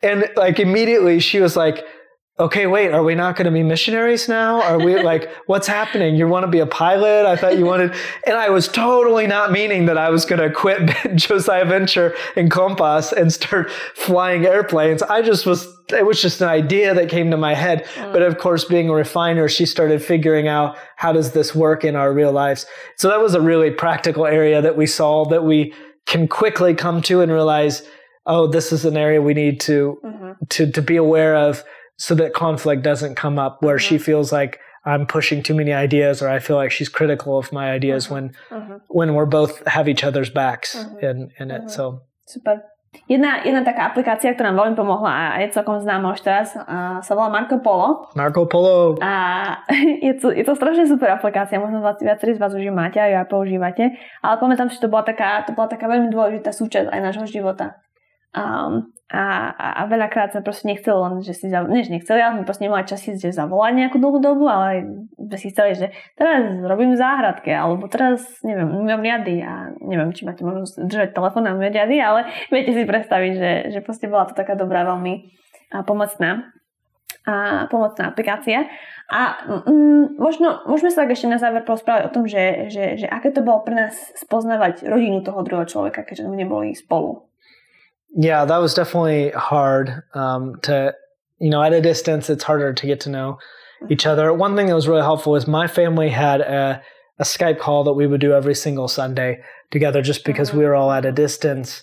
And 0.00 0.28
like 0.36 0.58
immediately 0.58 1.20
she 1.20 1.38
was 1.38 1.54
like, 1.54 1.84
okay, 2.38 2.66
wait, 2.66 2.92
are 2.92 3.02
we 3.02 3.14
not 3.14 3.36
going 3.36 3.44
to 3.44 3.50
be 3.50 3.62
missionaries 3.62 4.26
now? 4.26 4.62
Are 4.62 4.78
we 4.78 5.00
like, 5.00 5.30
what's 5.46 5.66
happening? 5.66 6.16
You 6.16 6.26
want 6.26 6.44
to 6.44 6.50
be 6.50 6.60
a 6.60 6.66
pilot? 6.66 7.26
I 7.26 7.36
thought 7.36 7.58
you 7.58 7.66
wanted, 7.66 7.94
and 8.26 8.36
I 8.36 8.48
was 8.48 8.68
totally 8.68 9.26
not 9.26 9.52
meaning 9.52 9.86
that 9.86 9.98
I 9.98 10.10
was 10.10 10.24
going 10.24 10.40
to 10.40 10.50
quit 10.50 10.90
Josiah 11.14 11.66
Venture 11.66 12.14
and 12.34 12.50
Compass 12.50 13.12
and 13.12 13.32
start 13.32 13.70
flying 13.70 14.46
airplanes. 14.46 15.02
I 15.02 15.20
just 15.20 15.44
was, 15.44 15.66
it 15.90 16.06
was 16.06 16.22
just 16.22 16.40
an 16.40 16.48
idea 16.48 16.94
that 16.94 17.10
came 17.10 17.30
to 17.30 17.36
my 17.36 17.54
head. 17.54 17.84
Mm. 17.96 18.12
But 18.12 18.22
of 18.22 18.38
course, 18.38 18.64
being 18.64 18.88
a 18.88 18.94
refiner, 18.94 19.48
she 19.48 19.66
started 19.66 20.02
figuring 20.02 20.48
out 20.48 20.76
how 20.96 21.12
does 21.12 21.32
this 21.32 21.54
work 21.54 21.84
in 21.84 21.96
our 21.96 22.12
real 22.14 22.32
lives? 22.32 22.64
So 22.96 23.08
that 23.08 23.20
was 23.20 23.34
a 23.34 23.40
really 23.40 23.70
practical 23.70 24.24
area 24.24 24.62
that 24.62 24.76
we 24.76 24.86
saw 24.86 25.26
that 25.26 25.44
we 25.44 25.74
can 26.06 26.26
quickly 26.26 26.74
come 26.74 27.02
to 27.02 27.20
and 27.20 27.30
realize, 27.30 27.82
oh, 28.26 28.46
this 28.46 28.72
is 28.72 28.84
an 28.84 28.96
area 28.96 29.20
we 29.20 29.34
need 29.34 29.60
to, 29.60 30.00
mm-hmm. 30.02 30.32
to, 30.48 30.70
to 30.70 30.82
be 30.82 30.96
aware 30.96 31.36
of 31.36 31.62
so 31.96 32.14
that 32.14 32.32
conflict 32.34 32.82
doesn't 32.82 33.14
come 33.14 33.38
up 33.38 33.62
where 33.62 33.76
mm-hmm. 33.76 33.96
she 33.96 33.98
feels 33.98 34.32
like 34.32 34.58
I'm 34.84 35.06
pushing 35.06 35.42
too 35.42 35.54
many 35.54 35.72
ideas 35.72 36.22
or 36.22 36.28
I 36.28 36.38
feel 36.40 36.56
like 36.56 36.72
she's 36.72 36.88
critical 36.88 37.38
of 37.38 37.52
my 37.52 37.70
ideas 37.70 38.06
mm-hmm. 38.06 38.14
when 38.14 38.24
mm-hmm. 38.50 38.76
when 38.88 39.14
we're 39.14 39.26
both 39.26 39.64
have 39.66 39.88
each 39.88 40.04
other's 40.04 40.30
backs 40.30 40.74
mm-hmm. 40.74 41.04
in, 41.04 41.16
in 41.38 41.50
it. 41.50 41.62
Mm-hmm. 41.62 41.68
So 41.68 42.02
Super. 42.26 42.62
Jedna, 43.08 43.40
jedna 43.40 43.64
taká 43.64 43.88
aplikácia, 43.88 44.36
ktorá 44.36 44.52
nám 44.52 44.68
veľmi 44.68 44.76
pomohla 44.76 45.32
a 45.32 45.40
je 45.40 45.56
celkom 45.56 45.80
známa 45.80 46.12
už 46.12 46.20
teraz, 46.28 46.52
uh, 46.52 47.00
sa 47.00 47.12
volá 47.16 47.32
Marco 47.32 47.56
Polo. 47.56 48.12
Marco 48.12 48.44
Polo. 48.44 49.00
A 49.00 49.64
je 50.06 50.12
to, 50.20 50.28
je 50.28 50.44
to 50.44 50.52
strašne 50.52 50.84
super 50.84 51.08
aplikácia, 51.08 51.56
možno 51.56 51.80
viacerí 51.80 52.36
z 52.36 52.40
vás 52.40 52.52
už 52.52 52.60
ju 52.60 52.68
máte 52.68 53.00
a 53.00 53.08
ju 53.08 53.16
aj 53.16 53.32
používate, 53.32 53.96
ale 54.20 54.34
pamätám, 54.36 54.68
že 54.68 54.76
to 54.76 54.92
bola 54.92 55.08
taká, 55.08 55.40
to 55.48 55.56
bola 55.56 55.72
taká 55.72 55.88
veľmi 55.88 56.12
dôležitá 56.12 56.52
súčasť 56.52 56.92
aj 56.92 57.00
nášho 57.00 57.24
života. 57.32 57.80
Um, 58.32 58.92
a, 59.12 59.52
a, 59.52 59.68
a 59.76 59.82
veľakrát 59.92 60.32
sme 60.32 60.40
proste 60.40 60.64
nechceli 60.64 60.96
len, 60.96 61.20
že 61.20 61.36
si, 61.36 61.52
než 61.52 61.92
nechceli, 61.92 62.16
ale 62.16 62.40
sme 62.40 62.48
proste 62.48 62.64
nemali 62.64 62.88
čas 62.88 63.04
že 63.04 63.28
zavolať 63.28 63.72
nejakú 63.76 64.00
dlhú 64.00 64.24
dobu, 64.24 64.48
ale 64.48 64.88
sme 65.20 65.36
si 65.36 65.52
chceli, 65.52 65.76
že 65.76 65.92
teraz 66.16 66.64
robím 66.64 66.96
záhradke, 66.96 67.52
alebo 67.52 67.92
teraz, 67.92 68.24
neviem, 68.40 68.72
umiem 68.72 69.04
riady 69.04 69.44
a 69.44 69.76
neviem, 69.84 70.16
či 70.16 70.24
máte 70.24 70.40
možnosť 70.48 70.88
držať 70.88 71.08
telefón 71.12 71.44
a 71.44 71.52
umieť 71.52 71.84
riady, 71.84 72.00
ale 72.00 72.24
viete 72.48 72.72
si 72.72 72.88
predstaviť, 72.88 73.32
že, 73.36 73.52
že 73.76 73.78
proste 73.84 74.08
bola 74.08 74.24
to 74.24 74.32
taká 74.32 74.56
dobrá, 74.56 74.80
veľmi 74.88 75.28
pomocná 75.84 76.48
a 77.28 77.68
pomocná 77.68 78.10
aplikácia. 78.10 78.66
A 79.12 79.44
mm, 79.68 80.16
možno, 80.16 80.64
môžeme 80.64 80.88
sa 80.88 81.04
tak 81.04 81.14
ešte 81.14 81.28
na 81.28 81.36
záver 81.36 81.62
porozprávať 81.68 82.08
o 82.08 82.14
tom, 82.16 82.24
že, 82.24 82.72
že, 82.72 82.96
že 82.96 83.06
aké 83.06 83.28
to 83.28 83.44
bolo 83.44 83.60
pre 83.60 83.76
nás 83.76 83.94
spoznávať 84.18 84.88
rodinu 84.88 85.20
toho 85.20 85.44
druhého 85.44 85.68
človeka, 85.68 86.02
keďže 86.02 86.26
sme 86.26 86.40
neboli 86.40 86.72
spolu. 86.74 87.31
Yeah, 88.14 88.44
that 88.44 88.58
was 88.58 88.74
definitely 88.74 89.30
hard 89.30 90.02
um, 90.14 90.56
to, 90.62 90.94
you 91.38 91.50
know, 91.50 91.62
at 91.62 91.72
a 91.72 91.80
distance, 91.80 92.28
it's 92.28 92.44
harder 92.44 92.72
to 92.72 92.86
get 92.86 93.00
to 93.00 93.10
know 93.10 93.38
each 93.90 94.06
other. 94.06 94.32
One 94.32 94.54
thing 94.54 94.66
that 94.66 94.74
was 94.74 94.88
really 94.88 95.02
helpful 95.02 95.32
was 95.32 95.46
my 95.46 95.66
family 95.66 96.10
had 96.10 96.40
a, 96.40 96.82
a 97.18 97.24
Skype 97.24 97.58
call 97.58 97.84
that 97.84 97.94
we 97.94 98.06
would 98.06 98.20
do 98.20 98.32
every 98.32 98.54
single 98.54 98.88
Sunday 98.88 99.40
together 99.70 100.02
just 100.02 100.24
because 100.24 100.50
mm-hmm. 100.50 100.58
we 100.58 100.64
were 100.64 100.74
all 100.74 100.92
at 100.92 101.06
a 101.06 101.12
distance. 101.12 101.82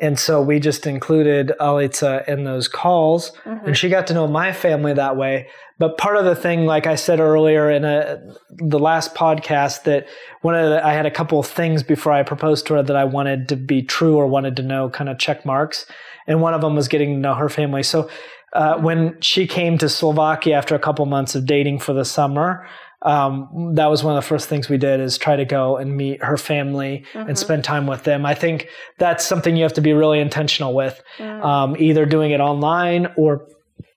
And 0.00 0.18
so 0.18 0.40
we 0.40 0.60
just 0.60 0.86
included 0.86 1.52
Alitza 1.60 2.26
in 2.26 2.44
those 2.44 2.68
calls, 2.68 3.32
mm-hmm. 3.44 3.66
and 3.66 3.76
she 3.76 3.90
got 3.90 4.06
to 4.06 4.14
know 4.14 4.26
my 4.26 4.50
family 4.52 4.94
that 4.94 5.16
way. 5.16 5.48
But 5.78 5.98
part 5.98 6.16
of 6.16 6.24
the 6.24 6.34
thing, 6.34 6.64
like 6.64 6.86
I 6.86 6.94
said 6.94 7.20
earlier 7.20 7.70
in 7.70 7.84
a, 7.84 8.18
the 8.50 8.78
last 8.78 9.14
podcast, 9.14 9.84
that 9.84 10.06
one 10.40 10.54
of 10.54 10.70
the, 10.70 10.86
I 10.86 10.92
had 10.94 11.04
a 11.04 11.10
couple 11.10 11.38
of 11.38 11.46
things 11.46 11.82
before 11.82 12.12
I 12.12 12.22
proposed 12.22 12.66
to 12.66 12.74
her 12.74 12.82
that 12.82 12.96
I 12.96 13.04
wanted 13.04 13.48
to 13.50 13.56
be 13.56 13.82
true 13.82 14.16
or 14.16 14.26
wanted 14.26 14.56
to 14.56 14.62
know, 14.62 14.88
kind 14.88 15.10
of 15.10 15.18
check 15.18 15.44
marks, 15.44 15.84
and 16.26 16.40
one 16.40 16.54
of 16.54 16.62
them 16.62 16.74
was 16.76 16.88
getting 16.88 17.14
to 17.14 17.18
know 17.18 17.34
her 17.34 17.50
family. 17.50 17.82
So 17.82 18.08
uh, 18.54 18.78
when 18.78 19.20
she 19.20 19.46
came 19.46 19.78
to 19.78 19.88
Slovakia 19.88 20.56
after 20.56 20.74
a 20.74 20.78
couple 20.78 21.04
months 21.06 21.34
of 21.34 21.46
dating 21.46 21.80
for 21.80 21.92
the 21.92 22.04
summer, 22.04 22.66
um, 23.02 23.72
that 23.74 23.86
was 23.86 24.04
one 24.04 24.16
of 24.16 24.22
the 24.22 24.28
first 24.28 24.48
things 24.48 24.68
we 24.68 24.76
did 24.76 25.00
is 25.00 25.16
try 25.16 25.36
to 25.36 25.44
go 25.44 25.76
and 25.76 25.96
meet 25.96 26.22
her 26.22 26.36
family 26.36 27.04
mm-hmm. 27.14 27.28
and 27.28 27.38
spend 27.38 27.64
time 27.64 27.86
with 27.86 28.04
them. 28.04 28.26
I 28.26 28.34
think 28.34 28.68
that's 28.98 29.24
something 29.24 29.56
you 29.56 29.62
have 29.62 29.72
to 29.74 29.80
be 29.80 29.92
really 29.92 30.20
intentional 30.20 30.74
with, 30.74 31.02
mm. 31.18 31.44
um, 31.44 31.76
either 31.78 32.04
doing 32.04 32.30
it 32.32 32.40
online 32.40 33.08
or 33.16 33.46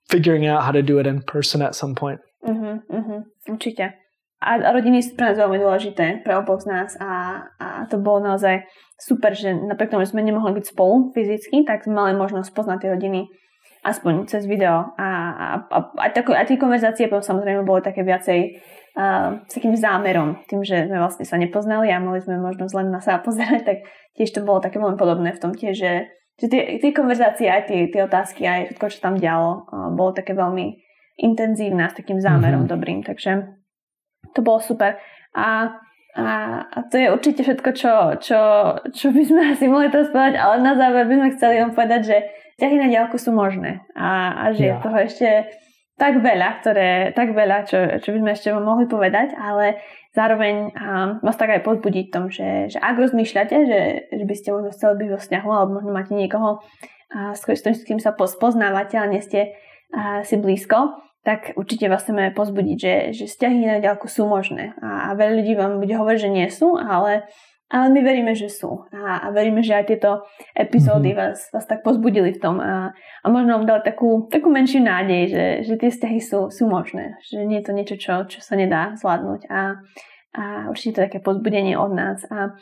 figuring 0.08 0.46
out 0.46 0.62
how 0.64 0.72
to 0.72 0.82
do 0.82 0.98
it 0.98 1.06
in 1.06 1.22
person 1.22 1.60
at 1.60 1.74
some 1.74 1.94
point. 1.94 2.20
Mm-hmm, 2.46 2.96
mm-hmm, 2.96 3.20
určite. 3.52 3.92
A 4.44 4.60
rodiny 4.60 5.00
sú 5.00 5.16
pre 5.16 5.32
nás 5.32 5.40
veľmi 5.40 5.56
dôležité, 5.56 6.20
pre 6.20 6.36
oboch 6.36 6.60
z 6.60 6.68
nás 6.68 6.92
a, 7.00 7.40
a 7.56 7.88
to 7.88 7.96
bolo 7.96 8.20
naozaj 8.20 8.60
super, 9.00 9.32
že 9.32 9.56
napriek 9.56 9.88
tomu, 9.88 10.04
že 10.04 10.12
sme 10.12 10.20
nemohli 10.20 10.52
byť 10.60 10.68
spolu 10.68 11.16
fyzicky, 11.16 11.64
tak 11.64 11.88
sme 11.88 11.96
mali 11.96 12.12
možnosť 12.12 12.52
poznať 12.52 12.84
tie 12.84 12.92
rodiny 12.92 13.20
aspoň 13.84 14.28
cez 14.28 14.44
video 14.44 14.92
a, 14.96 15.08
a, 15.32 15.46
a, 15.64 15.78
a, 15.96 16.06
tako, 16.12 16.32
a 16.36 16.44
tie 16.44 16.60
konverzácie 16.60 17.08
potom 17.08 17.24
samozrejme 17.24 17.64
boli 17.64 17.80
také 17.84 18.04
viacej 18.04 18.60
uh, 18.98 19.42
s 19.46 19.52
takým 19.54 19.74
zámerom, 19.74 20.42
tým, 20.46 20.62
že 20.62 20.86
sme 20.86 20.98
vlastne 20.98 21.26
sa 21.26 21.36
nepoznali 21.36 21.90
a 21.90 22.02
mali 22.02 22.22
sme 22.22 22.38
možnosť 22.38 22.74
len 22.74 22.88
na 22.90 23.00
sa 23.02 23.18
pozerať, 23.22 23.62
tak 23.66 23.78
tiež 24.18 24.30
to 24.30 24.46
bolo 24.46 24.62
také 24.62 24.78
veľmi 24.78 24.98
podobné 24.98 25.34
v 25.34 25.42
tom 25.42 25.52
tiež, 25.52 25.74
že, 25.74 25.92
že 26.38 26.46
tie, 26.46 26.78
tie 26.78 26.90
konverzácie, 26.94 27.50
aj 27.50 27.70
tie, 27.70 27.90
tie 27.90 28.02
otázky, 28.06 28.46
aj 28.46 28.60
všetko, 28.74 28.86
čo 28.90 28.98
tam 29.02 29.14
dialo, 29.18 29.66
uh, 29.66 29.90
bolo 29.94 30.14
také 30.14 30.32
veľmi 30.32 30.80
intenzívne 31.14 31.86
s 31.86 31.94
takým 31.94 32.18
zámerom 32.18 32.66
mm-hmm. 32.66 32.74
dobrým, 32.74 33.00
takže 33.06 33.46
to 34.34 34.40
bolo 34.42 34.58
super. 34.58 34.98
A, 35.34 35.78
a, 36.14 36.26
a 36.66 36.78
to 36.90 36.98
je 36.98 37.06
určite 37.10 37.42
všetko, 37.46 37.70
čo, 37.74 37.92
čo, 38.18 38.40
čo 38.90 39.06
by 39.14 39.22
sme 39.22 39.42
asi 39.54 39.66
mohli 39.70 39.90
povedať, 39.90 40.38
ale 40.38 40.62
na 40.62 40.74
záver 40.74 41.06
by 41.06 41.14
sme 41.18 41.34
chceli 41.38 41.54
vám 41.62 41.72
povedať, 41.74 42.02
že 42.02 42.16
ťahy 42.58 42.76
na 42.78 42.86
diálku 42.90 43.18
sú 43.18 43.34
možné 43.34 43.82
a, 43.98 44.46
a 44.46 44.54
že 44.54 44.70
je 44.70 44.74
toho 44.78 44.98
ešte 45.02 45.28
tak 45.94 46.18
veľa, 46.18 46.48
ktoré, 46.58 46.90
tak 47.14 47.30
veľa, 47.30 47.70
čo, 47.70 47.78
čo 48.02 48.08
by 48.10 48.18
sme 48.18 48.30
ešte 48.34 48.48
mohli 48.50 48.90
povedať, 48.90 49.38
ale 49.38 49.78
zároveň 50.10 50.74
um, 50.74 51.22
vás 51.22 51.38
tak 51.38 51.54
aj 51.54 51.62
podbudiť 51.62 52.06
tom, 52.10 52.34
že, 52.34 52.66
že 52.66 52.78
ak 52.82 52.98
rozmýšľate, 52.98 53.56
že, 53.66 53.80
že 54.10 54.24
by 54.26 54.34
ste 54.34 54.48
možno 54.50 54.70
chceli 54.74 54.94
byť 55.06 55.08
vo 55.14 55.18
vzťahu, 55.22 55.48
alebo 55.54 55.70
možno 55.78 55.90
máte 55.94 56.12
niekoho, 56.18 56.58
uh, 56.58 57.32
s, 57.34 57.46
kým 57.86 58.02
sa 58.02 58.10
poznávate, 58.14 58.98
ale 58.98 59.18
nie 59.18 59.22
ste 59.22 59.54
uh, 59.94 60.26
si 60.26 60.34
blízko, 60.34 60.98
tak 61.22 61.54
určite 61.54 61.86
vás 61.86 62.02
chceme 62.02 62.34
pozbudiť, 62.34 62.76
že, 62.76 62.94
že 63.14 63.24
vzťahy 63.30 63.60
na 63.64 63.78
ďalku 63.78 64.10
sú 64.10 64.26
možné. 64.26 64.74
A, 64.82 65.08
a 65.08 65.16
veľa 65.16 65.40
ľudí 65.40 65.54
vám 65.54 65.78
bude 65.78 65.94
hovoriť, 65.94 66.20
že 66.20 66.30
nie 66.30 66.48
sú, 66.50 66.74
ale 66.74 67.24
ale 67.72 67.86
my 67.90 68.00
veríme, 68.04 68.32
že 68.36 68.52
sú. 68.52 68.84
A, 68.92 69.24
a 69.24 69.26
veríme, 69.32 69.64
že 69.64 69.74
aj 69.74 69.88
tieto 69.88 70.28
epizódy 70.52 71.16
mm-hmm. 71.16 71.32
vás, 71.32 71.48
vás 71.48 71.64
tak 71.64 71.80
pozbudili 71.80 72.36
v 72.36 72.40
tom. 72.40 72.60
A, 72.60 72.92
a 72.94 73.26
možno 73.32 73.56
vám 73.56 73.66
dali 73.66 73.82
takú, 73.82 74.28
takú 74.28 74.52
menšiu 74.52 74.84
nádej, 74.84 75.22
že, 75.32 75.44
že 75.64 75.74
tie 75.80 75.90
vzťahy 75.90 76.20
sú, 76.20 76.52
sú 76.52 76.68
možné. 76.68 77.16
Že 77.32 77.48
nie 77.48 77.58
je 77.58 77.66
to 77.66 77.72
niečo, 77.72 77.96
čo, 77.96 78.14
čo 78.28 78.44
sa 78.44 78.54
nedá 78.54 78.92
zvládnuť. 79.00 79.48
A, 79.48 79.80
a 80.36 80.42
určite 80.68 81.00
to 81.00 81.04
také 81.08 81.18
pozbudenie 81.24 81.74
od 81.74 81.92
nás. 81.96 82.20
A 82.28 82.52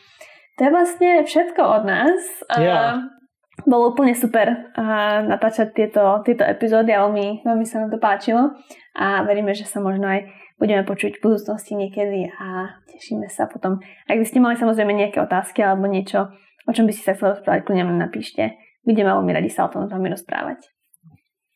to 0.57 0.61
je 0.65 0.71
vlastne 0.71 1.11
všetko 1.27 1.61
od 1.61 1.83
nás. 1.83 2.21
Yeah. 2.55 2.71
A, 2.73 3.23
bolo 3.63 3.95
úplne 3.95 4.17
super 4.17 4.49
uh, 4.49 5.23
natáčať 5.23 5.77
tieto, 5.77 6.25
tieto 6.27 6.43
epizódy 6.43 6.91
a 6.91 7.07
veľmi, 7.07 7.47
veľmi 7.47 7.67
sa 7.69 7.85
nám 7.85 7.95
to 7.95 8.01
páčilo 8.01 8.59
a 8.97 9.23
veríme, 9.23 9.55
že 9.55 9.69
sa 9.69 9.79
možno 9.79 10.09
aj 10.09 10.27
budeme 10.63 10.87
počuť 10.87 11.19
v 11.19 11.25
budúcnosti 11.27 11.75
niekedy 11.75 12.31
a 12.39 12.79
tešíme 12.87 13.27
sa 13.27 13.51
potom. 13.51 13.83
Ak 14.07 14.15
by 14.15 14.23
ste 14.23 14.39
mali 14.39 14.55
samozrejme 14.55 14.95
nejaké 14.95 15.19
otázky 15.19 15.59
alebo 15.67 15.91
niečo, 15.91 16.31
o 16.63 16.71
čom 16.71 16.87
by 16.87 16.95
ste 16.95 17.03
sa 17.03 17.13
chceli 17.19 17.35
rozprávať, 17.35 17.67
kľudne 17.67 17.99
napíšte. 17.99 18.55
Budeme 18.87 19.11
veľmi 19.11 19.35
radi 19.35 19.51
sa 19.51 19.67
o 19.67 19.73
tom 19.75 19.91
s 19.91 19.91
vami 19.91 20.07
rozprávať. 20.15 20.71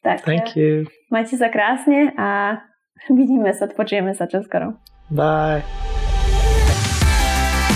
Tak, 0.02 0.26
Thank 0.26 0.58
you. 0.58 0.90
majte 1.14 1.38
sa 1.38 1.54
krásne 1.54 2.10
a 2.18 2.58
vidíme 3.18 3.54
sa, 3.54 3.70
počujeme 3.70 4.10
sa 4.10 4.26
čoskoro. 4.26 4.82
Bye. 5.14 5.62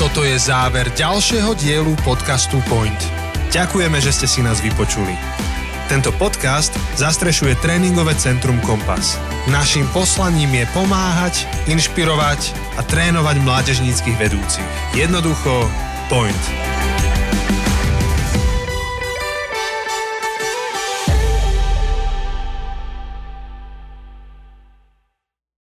Toto 0.03 0.27
je 0.27 0.35
záver 0.35 0.91
ďalšieho 0.99 1.55
dielu 1.55 1.95
podcastu 2.03 2.59
Point. 2.67 2.99
Ďakujeme, 3.55 4.03
že 4.03 4.11
ste 4.11 4.27
si 4.27 4.41
nás 4.43 4.59
vypočuli. 4.59 5.15
Tento 5.91 6.15
podcast 6.15 6.71
zastrešuje 6.95 7.59
tréningové 7.59 8.15
centrum 8.15 8.63
Kompas. 8.63 9.19
Naším 9.51 9.91
poslaním 9.91 10.63
je 10.63 10.67
pomáhať, 10.71 11.51
inšpirovať 11.67 12.55
a 12.79 12.87
trénovať 12.87 13.43
mládežníckých 13.43 14.15
vedúcich. 14.23 14.71
Jednoducho, 14.95 15.67
point. 16.07 16.39